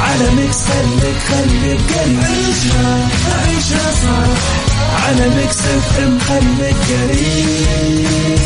[0.00, 3.08] على Mix خليك خليك قريب عيشها
[3.46, 5.06] عيشها صح.
[5.06, 8.38] على Mix FM خليك قريب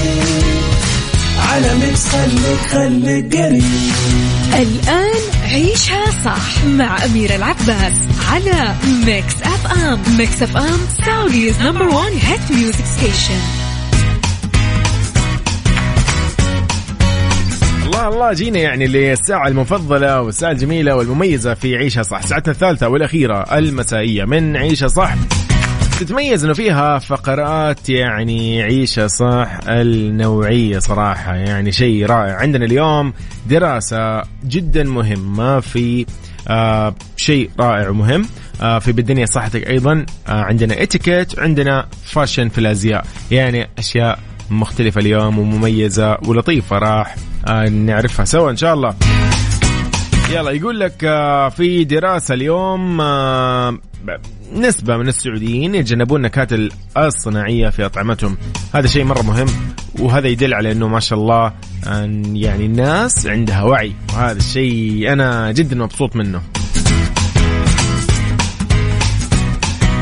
[1.52, 3.64] على ميكس خليك خليك قريب
[4.54, 7.92] الآن عيشها صح مع أميرة العباس
[8.32, 8.74] على
[9.06, 9.98] Mix FM.
[10.18, 13.40] Mix FM Saudi's number one hit music station
[18.04, 22.22] الله الله جينا يعني للساعة المفضلة والساعة الجميلة والمميزة في عيشها صح.
[22.26, 25.14] ساعتنا الثالثة والأخيرة المسائية من عيشها صح.
[26.00, 32.36] تتميز إنه فيها فقرات يعني عيشة صح النوعية صراحة يعني شيء رائع.
[32.36, 33.12] عندنا اليوم
[33.48, 36.06] دراسة جدا مهمة في
[36.48, 38.28] آه شيء رائع ومهم
[38.62, 40.06] آه في بالدنيا صحتك أيضا.
[40.28, 43.04] آه عندنا اتيكيت وعندنا فاشن في الأزياء.
[43.30, 44.18] يعني أشياء
[44.50, 46.78] مختلفة اليوم ومميزة ولطيفة.
[46.78, 47.16] راح
[47.70, 48.94] نعرفها سوا إن شاء الله.
[50.32, 53.78] يلا يقول لك آه في دراسة اليوم آه
[54.54, 56.48] نسبة من السعوديين يتجنبون النكهات
[56.96, 58.36] الصناعية في أطعمتهم.
[58.74, 59.46] هذا شيء مرة مهم
[59.98, 61.52] وهذا يدل على أنه ما شاء الله
[62.32, 66.42] يعني الناس عندها وعي وهذا الشيء أنا جدا مبسوط منه.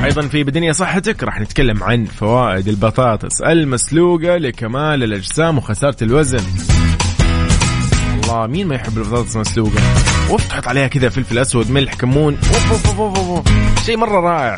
[0.05, 6.72] أيضا في بدنيا صحتك راح نتكلم عن فوائد البطاطس المسلوقة لكمال الأجسام وخسارة الوزن.
[8.33, 9.81] الله مين ما يحب البطاطس المسلوقة؟
[10.31, 12.35] وف تحط عليها كذا فلفل أسود ملح كمون.
[12.35, 13.47] أوف أوف أوف أوف أوف.
[13.87, 14.57] شيء مرة رائع.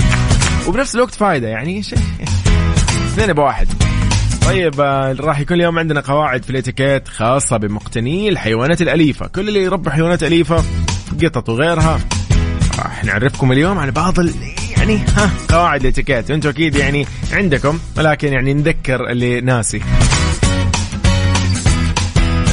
[0.68, 1.98] وبنفس الوقت فايدة يعني شيء
[3.14, 3.68] اثنين بواحد.
[4.46, 9.26] طيب آه، راح يكون اليوم عندنا قواعد في الإتيكيت خاصة بمقتني الحيوانات الأليفة.
[9.26, 10.64] كل اللي يربي حيوانات أليفة
[11.22, 12.00] قطط وغيرها.
[12.78, 14.34] راح نعرفكم اليوم على بعض ال...
[14.76, 16.30] يعني ها قواعد الإتيكيت.
[16.30, 19.80] أنتم أكيد يعني عندكم ولكن يعني نذكر اللي ناسي.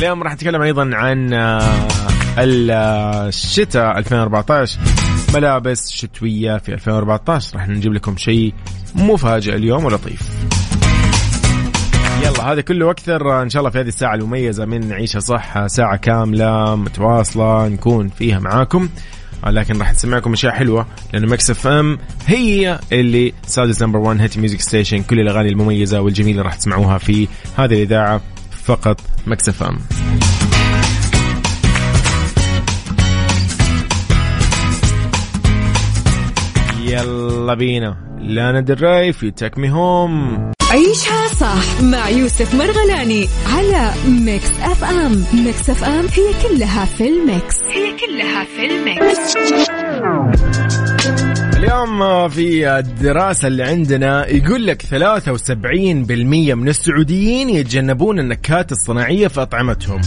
[0.01, 1.87] اليوم راح نتكلم أيضا عن آه،
[2.39, 4.79] الشتاء 2014
[5.33, 8.53] ملابس شتوية في 2014 راح نجيب لكم شيء
[8.95, 10.21] مفاجئ اليوم ولطيف.
[12.23, 15.95] يلا هذا كله وأكثر إن شاء الله في هذه الساعة المميزة من عيشها صح ساعة
[15.97, 18.89] كاملة متواصلة نكون فيها معاكم.
[19.47, 24.61] لكن راح نسمعكم أشياء حلوة لأنه Mix FM هي اللي Saudi's number 1 hit music
[24.61, 25.03] station.
[25.03, 28.21] كل الأغاني المميزة والجميلة راح تسمعوها في هذه الإذاعة.
[28.65, 29.79] فقط Mix FM.
[36.79, 37.97] يلا بينا.
[38.21, 45.25] Lana Del Rey في Take Me Home عيشها صح مع يوسف مرغلاني على Mix FM.
[45.33, 47.57] Mix FM هي كلها في ال mix.
[47.63, 49.37] هي كلها في الميكس.
[51.63, 54.89] اليوم في الدراسة اللي عندنا يقول لك 73%
[56.55, 60.01] من السعوديين يتجنبون النكهات الصناعية في أطعمتهم.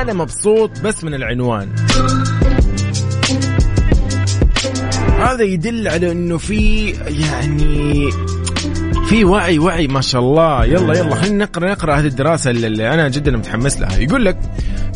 [0.00, 1.68] أنا مبسوط بس من العنوان.
[5.18, 8.10] هذا يدل على إنه في يعني
[9.08, 10.64] في وعي وعي ما شاء الله.
[10.64, 13.98] يلا يلا خلينا نقرأ نقرأ هذه الدراسة اللي أنا جدا متحمس لها.
[13.98, 14.38] يقول لك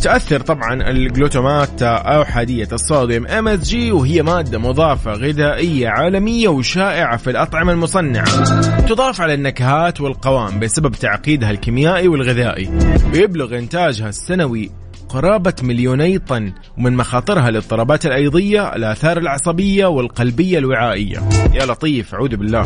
[0.03, 8.45] تأثر طبعا الجلوتامات احاديه الصوديوم MSG وهي مادة مضافة غذائية عالمية وشائعة في الأطعمة المصنعة.
[8.81, 12.71] تضاف على النكهات والقوام بسبب تعقيدها الكيميائي والغذائي.
[13.15, 14.71] ويبلغ إنتاجها السنوي
[15.09, 21.23] قرابة مليوني طن ومن مخاطرها الاضطرابات الأيضية الآثار العصبية والقلبية الوعائية.
[21.55, 22.65] يا لطيف أعوذ بالله.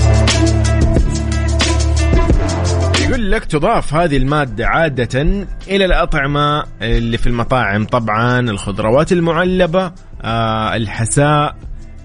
[3.10, 5.20] يقول لك تضاف هذه المادة عادة
[5.68, 7.84] إلى الأطعمة اللي في المطاعم.
[7.84, 9.92] طبعا الخضروات المعلبة
[10.22, 11.56] آه الحساء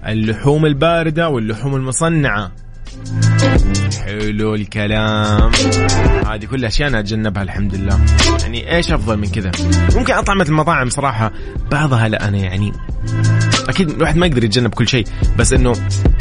[0.06, 2.52] اللحوم الباردة واللحوم المصنعة.
[4.04, 5.50] حلو الكلام.
[6.26, 8.00] هذه كلها أشياء أنا أتجنبها الحمد لله.
[8.42, 9.50] يعني إيش أفضل من كذا؟
[9.96, 11.32] ممكن أطعمة المطاعم صراحة
[11.70, 12.72] بعضها لا أنا يعني
[13.68, 15.04] أكيد الواحد ما يقدر يتجنب كل شيء
[15.38, 15.72] بس إنه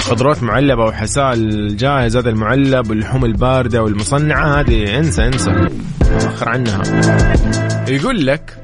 [0.01, 1.35] خضروات معلبة وحساء
[1.69, 5.67] جاهز هذا المعلب واللحوم الباردة والمصنعة هذه انسى انسى.
[6.11, 6.81] آخر عنها.
[7.89, 8.57] يقول لك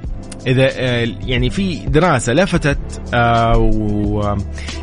[0.48, 2.78] إذا آه، يعني في دراسة لفتت
[3.14, 4.38] آه،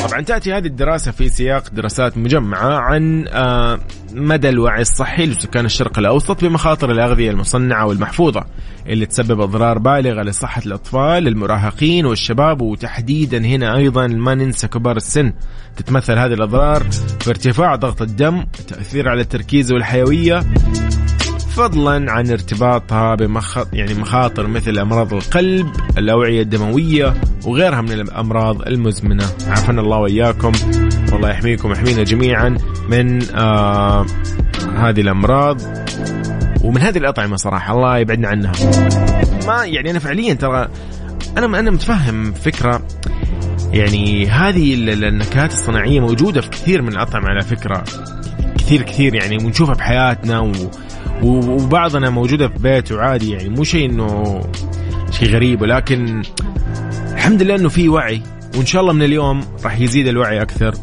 [0.09, 3.79] طبعا تأتي هذه الدراسة في سياق دراسات مجمعة عن آه،
[4.13, 8.45] مدى الوعي الصحي لسكان الشرق الأوسط بمخاطر الأغذية المصنعة والمحفوظة
[8.87, 15.33] اللي تسبب أضرار بالغة لصحة الأطفال المراهقين والشباب وتحديدا هنا أيضا ما ننسى كبار السن.
[15.77, 16.83] تتمثل هذه الأضرار
[17.21, 20.41] في ارتفاع ضغط الدم تأثير على التركيز والحيوية
[21.57, 25.67] فضلا عن ارتباطها بمخ يعني مخاطر مثل أمراض القلب،
[25.99, 30.53] الأوعية الدموية وغيرها من الأمراض المزمنة، عافانا الله وإياكم.
[31.13, 32.59] والله يحميكم ويحمينا جميعا
[32.91, 34.07] من آه
[34.77, 35.61] هذه الأمراض
[36.65, 37.75] ومن هذه الأطعمة صراحة.
[37.75, 38.53] الله يبعدنا عنها.
[39.47, 40.69] ما يعني أنا فعليا ترى
[41.39, 42.87] أنا أنا متفهم فكرة.
[43.73, 47.85] يعني هذه النكهات الصناعية موجودة في كثير من الأطعمة على فكرة.
[48.59, 50.53] كثير كثير يعني ونشوفها بحياتنا و
[51.25, 54.41] وبعضنا موجودة في بيته عادي يعني مو شيء إنه
[55.11, 56.23] شيء غريب ولكن
[57.13, 58.23] الحمد لله إنه في وعي
[58.57, 60.75] وإن شاء الله من اليوم راح يزيد الوعي أكثر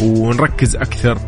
[0.00, 1.18] ونركز أكثر.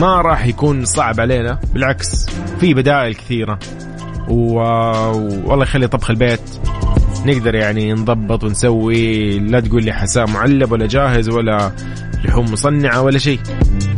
[0.00, 2.26] ما راح يكون صعب علينا بالعكس
[2.60, 3.58] في بدائل كثيرة.
[4.28, 6.40] والله يخلي طبخ البيت
[7.26, 11.72] نقدر يعني نضبط ونسوي لا تقول لي حساء معلب ولا جاهز ولا
[12.38, 13.40] لحوم مصنعة ولا شيء.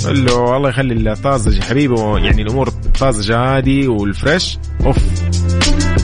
[0.05, 4.59] قال له الله يخلي الطازج يا حبيبي يعني الأمور الطازجه هذه والفريش.
[4.87, 4.97] أوف.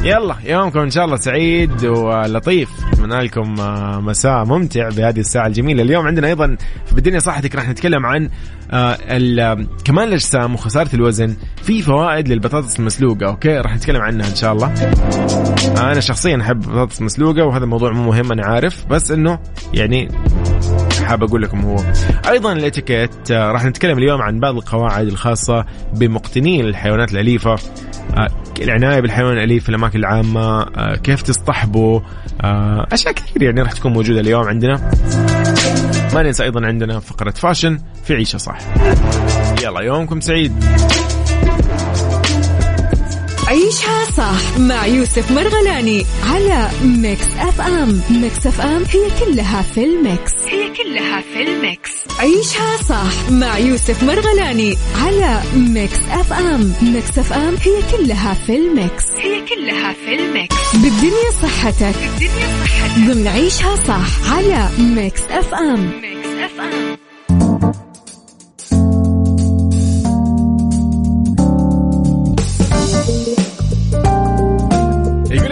[0.04, 2.70] يلا يومكم إن شاء الله سعيد ولطيف.
[2.92, 5.82] اتمنى لكم آه، مساء ممتع بهذه الساعة الجميلة.
[5.82, 6.56] اليوم عندنا أيضا
[6.86, 8.30] في بالدنيا صحتك راح نتكلم عن
[8.70, 11.36] آه، كمان الأجسام وخسارة الوزن.
[11.62, 14.74] في فوائد للبطاطس المسلوقة أوكي؟ راح نتكلم عنها إن شاء الله.
[15.78, 18.86] أنا شخصيا أحب البطاطس المسلوقه وهذا الموضوع مو مهم أنا عارف.
[18.86, 19.38] بس إنه
[19.74, 20.08] يعني
[21.06, 21.76] حاب أقول لكم هو.
[22.28, 27.56] أيضا الإتيكيت آه، راح نتكلم اليوم عن بعض القواعد الخاصة بمقتنين الحيوانات الأليفة.
[28.16, 28.28] آه،
[28.60, 32.02] العناية بالحيوان الأليف في الأماكن العامة آه، كيف تصطحبه
[32.92, 34.90] أشياء كثير يعني راح تكون موجودة اليوم عندنا.
[36.14, 38.58] ما ننسى أيضا عندنا فقرة fashion في عيشها صح.
[39.62, 40.52] يلا يومكم سعيد.
[43.46, 48.00] عيشها صح مع يوسف مرغلاني على Mix FM.
[48.10, 50.32] Mix FM هي كلها في ال mix.
[50.46, 51.90] هي كلها في ال mix.
[52.18, 56.72] عيشها صح مع يوسف مرغلاني على Mix FM.
[56.82, 59.04] Mix FM هي كلها في ال mix.
[59.18, 60.56] هي كلها في ال mix.
[60.74, 61.94] بالدنيا صحتك.
[62.18, 62.96] بالدنيا صحتك.
[62.98, 65.90] ضمن عيشها صح على Mix FM.
[66.02, 66.96] Mix FM.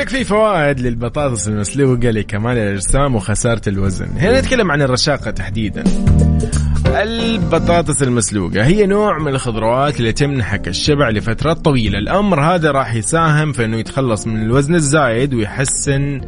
[0.05, 4.07] لك في فوائد للبطاطس المسلوقة؟ لكمال الأجسام وخسارة الوزن.
[4.17, 5.85] هنا نتكلم عن الرشاقة تحديدا.
[6.87, 11.99] البطاطس المسلوقة هي نوع من الخضروات اللي تمنحك الشبع لفترات طويلة.
[11.99, 16.21] الأمر هذا راح يساهم في أنه يتخلص من الوزن الزايد ويحسن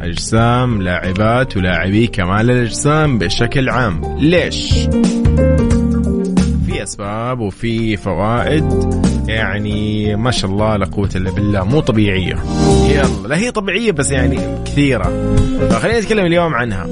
[0.00, 4.18] أجسام لاعبات ولاعبي كمال الأجسام بشكل عام.
[4.18, 4.72] ليش؟
[6.66, 9.11] في أسباب وفي فوائد.
[9.28, 12.38] يعني ما شاء الله لا قوة إلا بالله مو طبيعية.
[12.88, 15.34] يلا لا هي طبيعية بس يعني كثيرة.
[15.70, 16.86] فخلينا نتكلم اليوم عنها.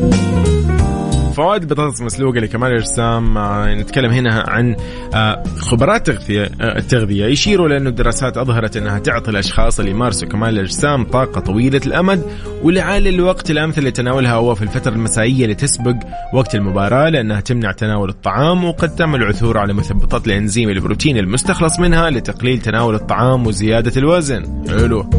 [1.31, 3.39] فوائد البطاطس المسلوقة لكمال الأجسام.
[3.39, 4.77] آه، نتكلم هنا عن
[5.15, 7.27] آه، خبراء التغذية آه، التغذية.
[7.27, 12.23] يشيروا لأنه الدراسات أظهرت أنها تعطي الأشخاص اللي يمارسوا كمال الأجسام طاقة طويلة الأمد
[12.63, 15.97] ولعل الوقت الأمثل لتناولها هو في الفترة المسائية اللي تسبق
[16.35, 22.11] وقت المباراة لأنها تمنع تناول الطعام وقد تعمل عثور على مثبطات الإنزيم البروتين المستخلص منها
[22.11, 24.65] لتقليل تناول الطعام وزيادة الوزن.
[24.69, 25.11] حلو.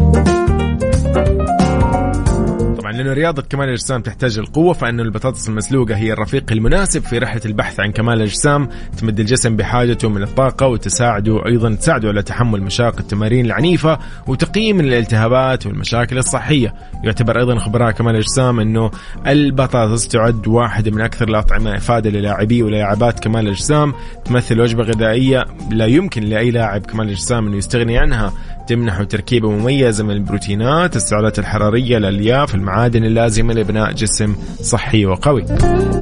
[3.02, 7.80] لأنه رياضة كمال الأجسام تحتاج القوة فإنه البطاطس المسلوقة هي الرفيق المناسب في رحلة البحث
[7.80, 13.46] عن كمال الأجسام تمد الجسم بحاجته من الطاقة وتساعده أيضا تساعده على تحمل مشاق التمارين
[13.46, 16.74] العنيفة وتقييم الالتهابات والمشاكل الصحية.
[17.04, 18.92] يعتبر أيضا خبراء كمال الأجسام أنه
[19.28, 23.94] البطاطس تعد واحدة من أكثر الأطعمة إفادة للاعبي ولاعبات كمال الأجسام
[24.26, 28.34] تمثل وجبة غذائية لا يمكن لأي لاعب كمال الأجسام أنه يستغني عنها.
[28.68, 35.46] تمنح تركيبة مميزة من البروتينات السعرات الحرارية الألياف المعادن اللازمة لبناء جسم صحي وقوي.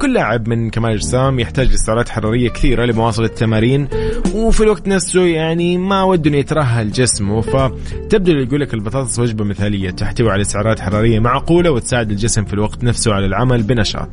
[0.02, 3.88] كل لاعب من كمال الأجسام يحتاج لسعرات حرارية كثيرة لمواصلة التمارين
[4.34, 7.40] وفي الوقت نفسه يعني ما وده يترهل جسمه.
[7.40, 12.84] فتبدو يقول لك البطاطس وجبة مثالية تحتوي على سعرات حرارية معقولة وتساعد الجسم في الوقت
[12.84, 14.08] نفسه على العمل بنشاط.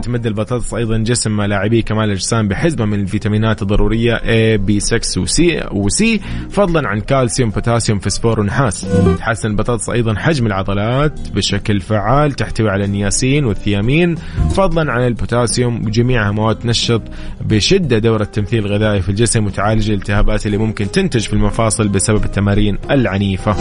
[0.00, 6.20] تمد البطاطس أيضا جسم لاعبي كمال الاجسام بحزمة من الفيتامينات الضرورية A B6 وسي وسي
[6.50, 8.86] فضلا عن كالسيوم بوتاسيوم فسفور ونحاس.
[9.18, 14.14] تحسن البطاطس أيضا حجم العضلات بشكل فعال تحتوي على النياسين والثيامين.
[14.50, 17.02] فضلا عن البوتاسيوم وجميعها مواد تنشط
[17.40, 22.78] بشدة دور التمثيل الغذائي في الجسم وتعالج الالتهابات اللي ممكن تنتج في المفاصل بسبب التمارين
[22.90, 23.56] العنيفة.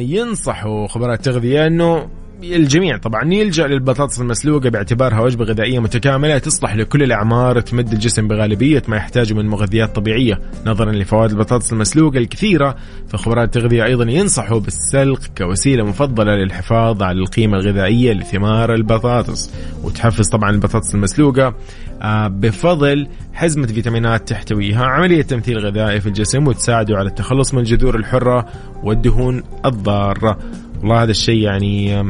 [0.00, 2.08] ينصحوا خبراء التغذية أنه
[2.42, 8.82] الجميع طبعا يلجأ للبطاطس المسلوقة باعتبارها وجبة غذائية متكاملة تصلح لكل الأعمار تمد الجسم بغالبية
[8.88, 10.38] ما يحتاجه من مغذيات طبيعية.
[10.66, 12.76] نظرا لفوائد البطاطس المسلوقة الكثيرة
[13.08, 19.50] فخبراء التغذية أيضا ينصحوا بالسلق كوسيلة مفضلة للحفاظ على القيمة الغذائية لثمار البطاطس.
[19.84, 21.54] وتحفز طبعا البطاطس المسلوقة
[22.02, 24.84] آه، بفضل حزمة فيتامينات تحتويها.
[24.86, 28.46] عملية تمثيل غذائي في الجسم وتساعده على التخلص من الجذور الحرة
[28.82, 30.38] والدهون الضارة.
[30.80, 32.04] والله هذا الشيء يعني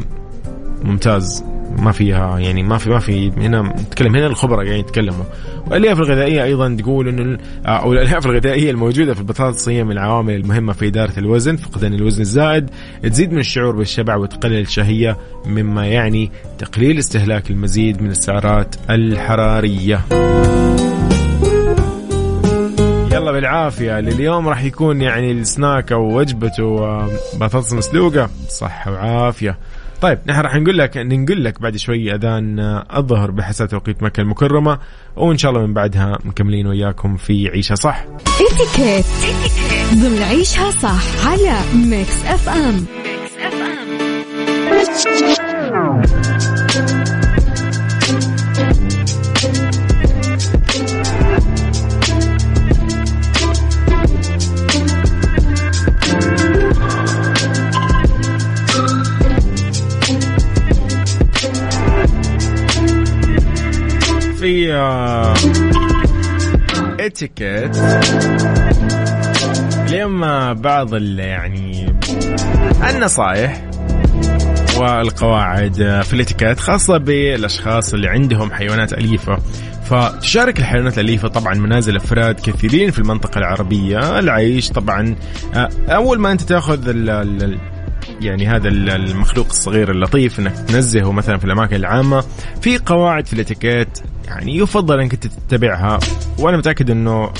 [0.83, 1.43] ممتاز.
[1.77, 5.25] ما فيها يعني ما في ما في هنا نتكلم هنا الخبراء قاعدين يتكلموا.
[5.67, 10.73] والألياف الغذائية أيضا تقول إنه أو الألياف الغذائية الموجودة في البطاطس هي من العوامل المهمة
[10.73, 12.69] في إدارة الوزن فقدان الوزن الزائد
[13.03, 20.01] تزيد من الشعور بالشبع وتقلل الشهية مما يعني تقليل استهلاك المزيد من السعرات الحرارية.
[23.19, 26.75] يلا بالعافية لليوم راح يكون يعني السناك أو وجبته
[27.33, 29.57] بطاطس مسلوقة صحة وعافية
[30.01, 32.59] طيب نحن راح نقول لك ننقل لك بعد شوي أذان
[32.95, 34.79] الظهر بحسب توقيت مكة المكرمة
[35.15, 38.05] وإن شاء الله من بعدها مكملين وياكم في عيشها صح.
[38.25, 39.05] إتيكيت
[39.93, 42.85] ضمن عيشها صح على Mix FM.
[43.05, 43.37] Mix
[45.07, 45.38] FM.
[64.39, 64.73] في
[66.99, 67.77] اتيكيت
[69.87, 70.21] اليوم
[70.53, 71.95] بعض يعني
[72.89, 73.69] النصائح
[74.77, 79.37] والقواعد في الاتيكيت خاصة بالأشخاص اللي عندهم حيوانات أليفة.
[79.83, 84.19] فتشارك الحيوانات الأليفة طبعا منازل أفراد كثيرين في المنطقة العربية.
[84.19, 85.15] العيش طبعا
[85.87, 86.89] أول ما أنت تأخذ
[88.21, 92.23] يعني هذا المخلوق الصغير اللطيف إنك تنزهه مثلا في الأماكن العامة.
[92.61, 95.99] في قواعد في الاتيكيت يعني يفضل إنك تتبعها
[96.39, 97.31] وأنا متأكد إنه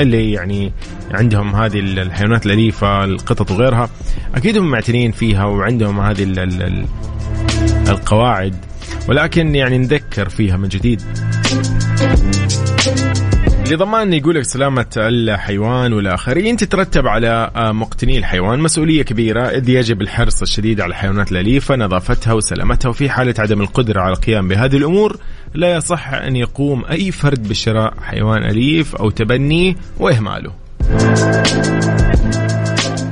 [0.00, 0.72] اللي يعني
[1.10, 3.90] عندهم هذه الحيوانات الأليفة القطط وغيرها
[4.34, 6.22] أكيد هم معتنين فيها وعندهم هذه
[7.88, 8.54] القواعد.
[9.08, 11.02] ولكن يعني نذكر فيها من جديد.
[13.72, 16.56] لضمان يقول لك سلامة الحيوان والآخرين.
[16.56, 19.42] تترتب على آه، مقتني الحيوان مسؤولية كبيرة.
[19.42, 22.88] إذ يجب الحرص الشديد على الحيوانات الأليفة نظافتها وسلامتها.
[22.88, 25.16] وفي حالة عدم القدرة على القيام بهذه الأمور
[25.54, 30.52] لا يصح أن يقوم أي فرد بشراء حيوان أليف أو تبنيه وإهماله.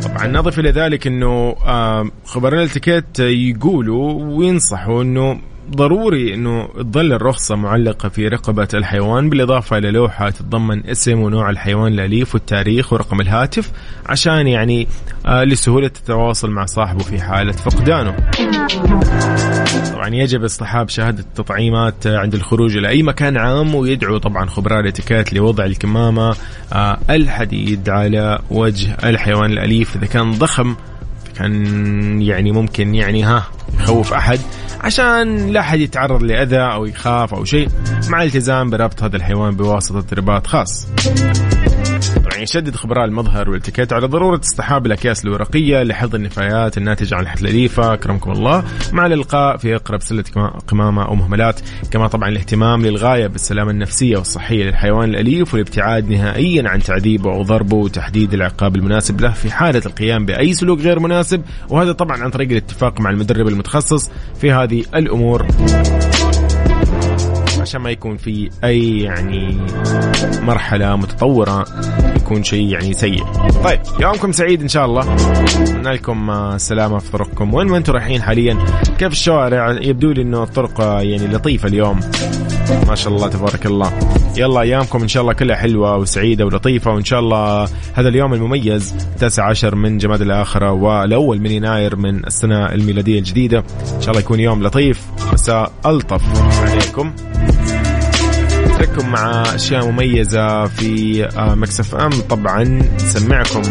[0.04, 5.40] طبعا نضف إلى ذلك إنه آه، خبراء الاتيكيت يقولوا وينصحوا إنه
[5.70, 11.92] ضروري إنه تظل الرخصة معلقة في رقبة الحيوان بالإضافة إلى لوحة تتضمن اسم ونوع الحيوان
[11.92, 13.70] الأليف والتاريخ ورقم الهاتف
[14.06, 14.88] عشان يعني
[15.26, 18.16] آه لسهولة التواصل مع صاحبه في حالة فقدانه.
[19.92, 25.32] طبعا يجب اصطحاب شهادة التطعيمات عند الخروج إلى أي مكان عام ويدعو طبعا خبراء الاتيكيت
[25.32, 26.36] لوضع الكمامة
[26.72, 30.76] آه، الحديد على وجه الحيوان الأليف إذا كان ضخم
[31.41, 34.41] كان يعني ممكن يعني ها يخوف أحد
[34.80, 37.68] عشان لا أحد يتعرض لأذى أو يخاف أو شيء
[38.09, 40.86] مع التزام بربط هذا الحيوان بواسطة رباط خاص.
[42.30, 47.51] يعني يشدد خبراء المظهر والاتيكيت على ضرورة اصطحاب الأكياس الورقية لحفظ النفايات الناتجة عن الحفلة
[47.51, 48.64] الأليفة أكرمكم الله.
[48.92, 50.24] مع الإلقاء في أقرب سلة
[50.68, 51.61] قمامة أو مهملات.
[51.90, 57.76] كما طبعا الاهتمام للغاية بالسلامة النفسية والصحية للحيوان الأليف والابتعاد نهائيا عن تعذيبه أو ضربه
[57.76, 61.42] وتحديد العقاب المناسب له في حالة القيام بأي سلوك غير مناسب.
[61.68, 65.46] وهذا طبعا عن طريق الاتفاق مع المدرب المتخصص في هذه الأمور.
[67.70, 69.58] عشان ما يكون في أي يعني
[70.42, 71.64] مرحلة متطورة
[72.16, 73.24] يكون شيء يعني سيء.
[73.64, 75.14] طيب يومكم سعيد إن شاء الله.
[75.14, 77.54] أتمنى لكم آه، سلامه في طرقكم.
[77.54, 78.58] وين ما أنتم رايحين حاليا؟
[78.98, 82.00] كيف الشوارع؟ يبدو لي إنه الطرق آه، يعني لطيفة اليوم.
[82.88, 83.92] ما شاء الله تبارك الله.
[84.36, 86.90] يلا أيامكم إن شاء الله كلها حلوة وسعيدة ولطيفة.
[86.90, 92.66] وإن شاء الله هذا اليوم المميز 19 من جماد الآخرة والأول من يناير من السنة
[92.66, 93.58] الميلادية الجديدة.
[93.96, 96.22] إن شاء الله يكون يوم لطيف مساء ألطف.
[96.62, 97.12] عليكم.
[99.01, 102.11] لكم مع أشياء مميزة في مكسف ام.
[102.11, 103.62] طبعا نسمعكم.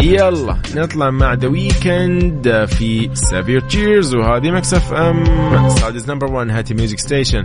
[0.00, 5.24] يلا نطلع مع The Weeknd في Save Your Tears وهذه Mix FM.
[5.68, 7.44] Saudi's number 1 hit music station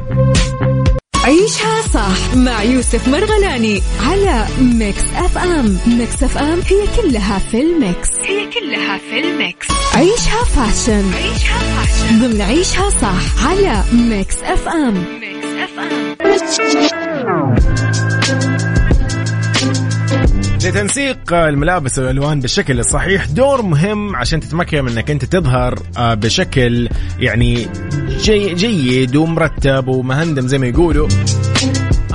[1.24, 5.78] عيشها صح مع يوسف مرغلاني على Mix FM.
[5.88, 8.10] Mix FM هي كلها في ال mix.
[8.24, 9.68] هي كلها في ال mix.
[9.96, 11.14] عيشها fashion.
[11.14, 12.20] عيشها fashion.
[12.20, 15.04] ضمن عيشها صح على Mix FM.
[15.22, 18.11] Mix FM.
[20.66, 26.89] لتنسيق الملابس والألوان بالشكل الصحيح دور مهم عشان تتمكن من إنك أنت تظهر آه، بشكل
[27.20, 27.68] يعني
[28.09, 31.07] جي جيد ومرتب ومهندم زي ما يقولوا.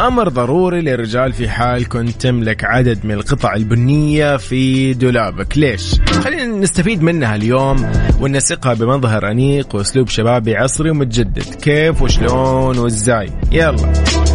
[0.01, 5.59] أمر ضروري للرجال في حال كنت تملك عدد من القطع البنية في دولابك.
[5.59, 11.55] ليش؟ خلينا نستفيد منها اليوم وننسقها بمظهر أنيق وأسلوب شبابي عصري ومتجدد.
[11.55, 14.26] كيف؟ وشلون؟ وازاي يلا.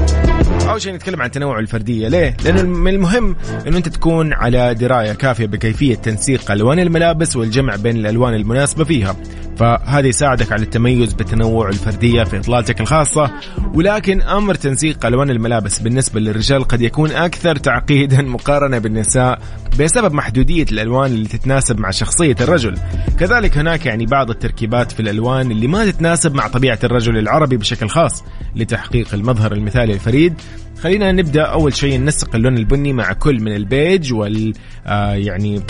[0.72, 2.08] أول شيء نتكلم عن تنوع الفردية.
[2.08, 3.36] ليه؟ لأنه من المهم
[3.68, 9.16] إنه أنت تكون على دراية كافية بكيفية تنسيق ألوان الملابس والجمع بين الألوان المناسبة فيها.
[9.62, 13.32] فهذا يساعدك على التميز بالتنوع الفردية في إطلالتك الخاصة.
[13.74, 19.39] ولكن أمر تنسيق ألوان الملابس بالنسبة للرجال قد يكون أكثر تعقيدا مقارنة بالنساء
[19.80, 22.78] بسبب محدودية الألوان اللي تتناسب مع شخصية الرجل.
[23.20, 27.89] كذلك هناك يعني بعض التركيبات في الألوان اللي ما تتناسب مع طبيعة الرجل العربي بشكل
[27.89, 28.24] خاص
[28.55, 30.34] لتحقيق المظهر المثالي الفريد.
[30.82, 34.53] خلينا نبدأ أول شيء ننسق اللون البني مع كل من البيج وال
[34.86, 35.62] آه يعني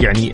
[0.00, 0.32] يعني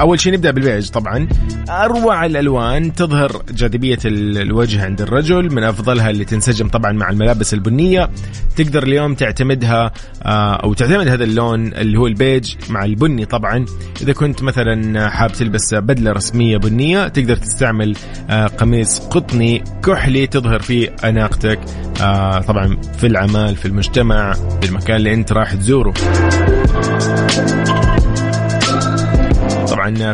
[0.00, 1.28] أول شيء نبدأ بالبيج طبعا.
[1.68, 5.54] أروع الألوان تظهر جاذبية الوجه عند الرجل.
[5.54, 8.10] من أفضلها اللي تنسجم طبعا مع الملابس البنية.
[8.56, 9.92] تقدر اليوم تعتمدها
[10.64, 13.64] أو تعتمد هذا اللون اللي هو البيج مع البني طبعا.
[14.02, 17.96] إذا كنت مثلا حاب تلبس بدلة رسمية بنية تقدر تستعمل
[18.58, 21.58] قميص قطني كحلي تظهر فيه أناقتك.
[22.48, 25.94] طبعا في العمل في المجتمع في المكان اللي أنت راح تزوره.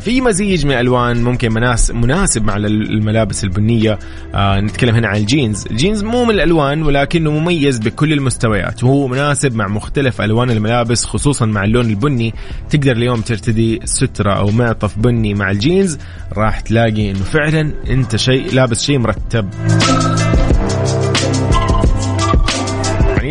[0.00, 1.52] في مزيج من الوان ممكن
[1.94, 3.98] مناسب مع الملابس البنية.
[4.34, 5.66] آه نتكلم هنا عن الجينز.
[5.70, 11.46] الجينز مو من الألوان ولكنه مميز بكل المستويات وهو مناسب مع مختلف ألوان الملابس خصوصا
[11.46, 12.34] مع اللون البني.
[12.70, 15.98] تقدر اليوم ترتدي سترة أو معطف بني مع الجينز
[16.36, 19.50] راح تلاقي إنه فعلا أنت شيء لابس شيء مرتب.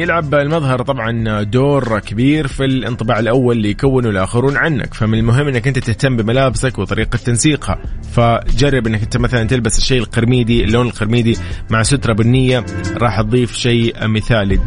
[0.03, 4.93] يلعب المظهر طبعا دور كبير في الانطباع الأول اللي يكونه الآخرون عنك.
[4.93, 7.79] فمن المهم إنك أنت تهتم بملابسك وطريقة تنسيقها.
[8.13, 11.37] فجرب إنك أنت مثلا تلبس الشيء القرميدي اللون القرميدي
[11.69, 12.65] مع سترة بنية
[12.97, 14.59] راح تضيف شيء مثالي.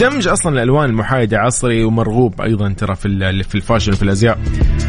[0.00, 4.38] دمج أصلا الألوان المحايده عصري ومرغوب أيضا ترى في في الفاشن وفي الأزياء.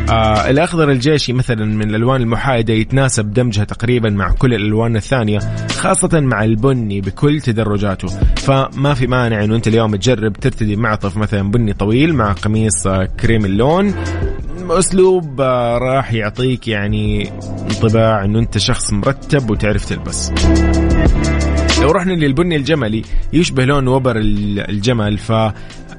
[0.10, 5.39] آه الأخضر الجيشي مثلا من الألوان المحايدة يتناسب دمجها تقريبا مع كل الألوان الثانية
[5.72, 8.08] خاصة مع البني بكل تدرجاته.
[8.38, 13.06] فما في مانع إنه أنت اليوم تجرب ترتدي معطف مثلا بني طويل مع قميص آه،
[13.06, 13.94] كريم اللون.
[14.70, 17.32] أسلوب آه، راح يعطيك يعني
[17.70, 20.32] انطباع إنه أنت شخص مرتب وتعرف تلبس.
[21.82, 23.01] لو رحنا للبني الجملي
[23.34, 25.32] يشبه لون وبر الجمل ف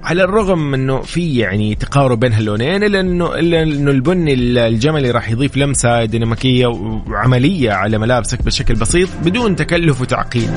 [0.04, 4.34] على الرغم إنه في يعني تقارب بين هاللونين إلا انه إلا إنه البني
[4.66, 10.50] الجملي راح يضيف لمسة ديناميكية وعملية على ملابسك بشكل بسيط بدون تكلف وتعقيد.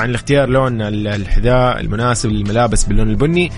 [0.00, 3.50] طبعا الاختيار لون الحذاء المناسب للملابس باللون البني.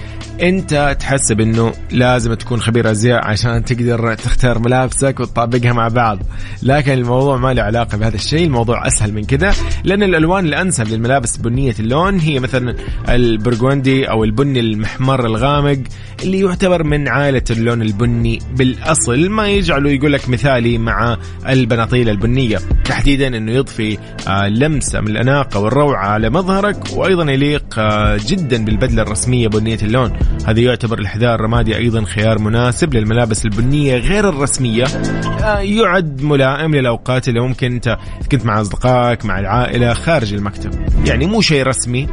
[0.43, 6.19] انت تحسب إنه لازم تكون خبير أزياء عشان تقدر تختار ملابسك وتطابقها مع بعض.
[6.63, 9.55] لكن الموضوع ما له علاقة بهذا الشيء الموضوع أسهل من كذا.
[9.85, 12.75] لأن الألوان الأنسب للملابس بنية اللون هي مثلا
[13.09, 15.79] البرغوندي أو البني المحمر الغامق
[16.23, 18.39] اللي يعتبر من عائلة اللون البني.
[18.57, 21.17] بالأصل ما يجعله يقول لك مثالي مع
[21.49, 22.59] البناطيل البنية.
[22.85, 29.03] تحديدا إنه يضفي آه، لمسة من الأناقة والروعة على مظهرك وأيضا يليق آه، جدا بالبدلة
[29.03, 30.13] الرسمية بنية اللون.
[30.47, 34.85] هذا يعتبر الحذاء الرمادي أيضا خيار مناسب للملابس البنية غير الرسمية.
[34.85, 37.99] آه، يعد ملائم للأوقات اللي ممكن أنت
[38.33, 40.71] كنت مع أصدقائك مع العائلة خارج المكتب.
[41.07, 42.09] يعني مو شيء رسمي.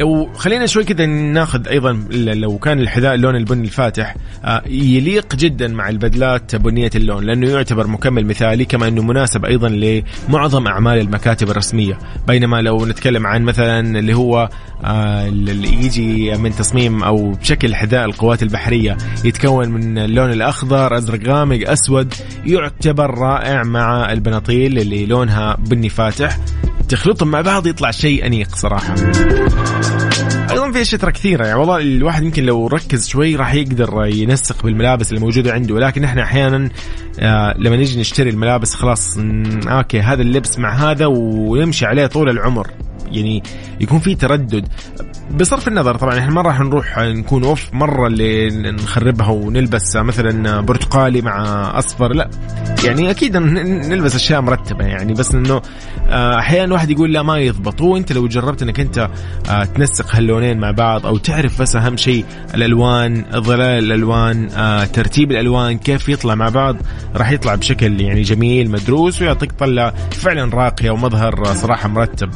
[0.00, 5.68] لو خلينا شوي كذا ناخذ أيضا لو كان الحذاء اللون البني الفاتح آه، يليق جدا
[5.68, 11.50] مع البدلات بنية اللون لأنه يعتبر مكمل مثالي كما أنه مناسب أيضا لمعظم أعمال المكاتب
[11.50, 11.98] الرسمية.
[12.28, 14.48] بينما لو نتكلم عن مثلا اللي هو
[14.84, 21.28] آه، اللي يجي من تصميم أو بشكل حذاء القوات البحرية يتكون من اللون الأخضر ازرق
[21.28, 22.14] غامق أسود
[22.46, 26.38] يعتبر رائع مع البناطيل اللي لونها بني فاتح.
[26.90, 28.94] تخلطهم مع بعض يطلع شيء أنيق صراحة.
[30.50, 35.08] أيضا في أشياء كثيرة يعني والله الواحد يمكن لو ركز شوي راح يقدر ينسق بالملابس
[35.08, 36.70] اللي موجوده عنده ولكن إحنا أحيانا
[37.20, 39.18] آه لما نيجي نشتري الملابس خلاص
[39.68, 42.70] أوكي هذا اللبس مع هذا ونمشي عليه طول العمر.
[43.10, 43.42] يعني
[43.80, 44.68] يكون في تردد.
[45.34, 51.22] بصرف النظر طبعا إحنا ما راح نروح نكون اوف مرة اللي نخربها ونلبس مثلا برتقالي
[51.22, 51.42] مع
[51.78, 52.30] أصفر لا.
[52.84, 55.62] يعني أكيد نلبس أشياء مرتبة يعني بس إنه
[56.08, 57.80] آه، أحيانا واحد يقول لا ما يضبط.
[57.80, 59.08] وأنت لو جربت إنك أنت
[59.50, 65.30] آه، تنسق هاللونين مع بعض أو تعرف بس أهم شيء الألوان ظلال الألوان آه، ترتيب
[65.30, 66.76] الألوان كيف يطلع مع بعض
[67.16, 72.30] راح يطلع بشكل يعني جميل مدروس ويعطيك طلة فعلا راقية ومظهر صراحة مرتب.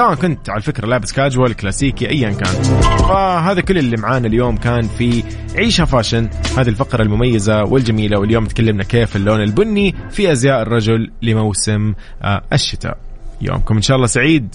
[0.00, 2.62] سواء كنت على فكرة لابس كاجوال كلاسيكي ايا كان.
[2.98, 5.22] فهذا كل اللي معانا اليوم كان في
[5.56, 6.28] عيشها فاشن
[6.58, 11.94] هذه الفقرة المميزة والجميلة واليوم تكلمنا كيف اللون البني في أزياء الرجل لموسم
[12.52, 12.98] الشتاء.
[13.40, 14.54] يومكم إن شاء الله سعيد.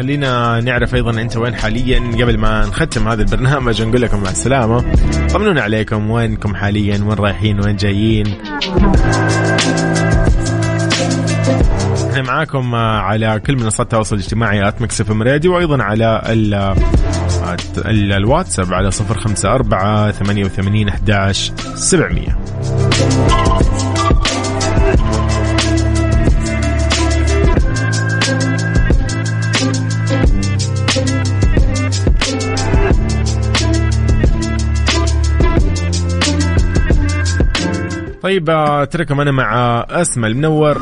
[0.00, 3.82] خلينا نعرف أيضا أنت وين حاليا قبل ما نختم هذا البرنامج.
[3.82, 4.84] ونقول لكم مع السلامة.
[5.32, 6.10] طمنونا عليكم.
[6.10, 8.26] وينكم حاليا؟ وين رايحين؟ وين جايين؟
[12.10, 16.54] إحنا معاكم آه، على كل منصات التواصل الاجتماعي at Mix FM Radio وأيضا على ال
[16.54, 16.76] آه،
[18.16, 23.59] الواتساب على 054 88 11 700
[38.40, 40.76] طيب آه، أترككم أنا مع أسمى المنور.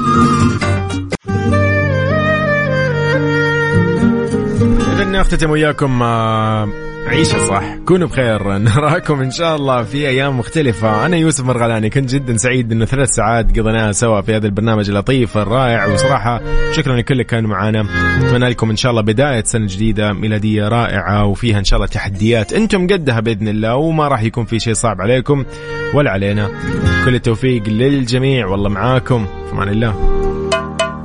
[4.94, 6.68] اذا نختتم وياكم آه،
[7.08, 8.58] عيشة صح كونوا بخير.
[8.58, 11.06] نراكم إن شاء الله في أيام مختلفة.
[11.06, 11.90] أنا يوسف مرغلاني.
[11.90, 15.86] كنت جدا سعيد أنه ثلاث ساعات قضيناها سوا في هذا البرنامج اللطيف الرائع.
[15.86, 16.40] وصراحة
[16.72, 17.86] شكرا لكل اللي كانوا معنا
[18.20, 22.52] أتمنى لكم إن شاء الله بداية سنة جديدة ميلادية رائعة وفيها إن شاء الله تحديات
[22.52, 25.44] أنتم قدها بإذن الله وما راح يكون في شيء صعب عليكم
[25.94, 26.50] ولا علينا.
[27.04, 28.46] كل التوفيق للجميع.
[28.46, 29.26] والله معاكم.
[29.46, 30.27] في أمان الله.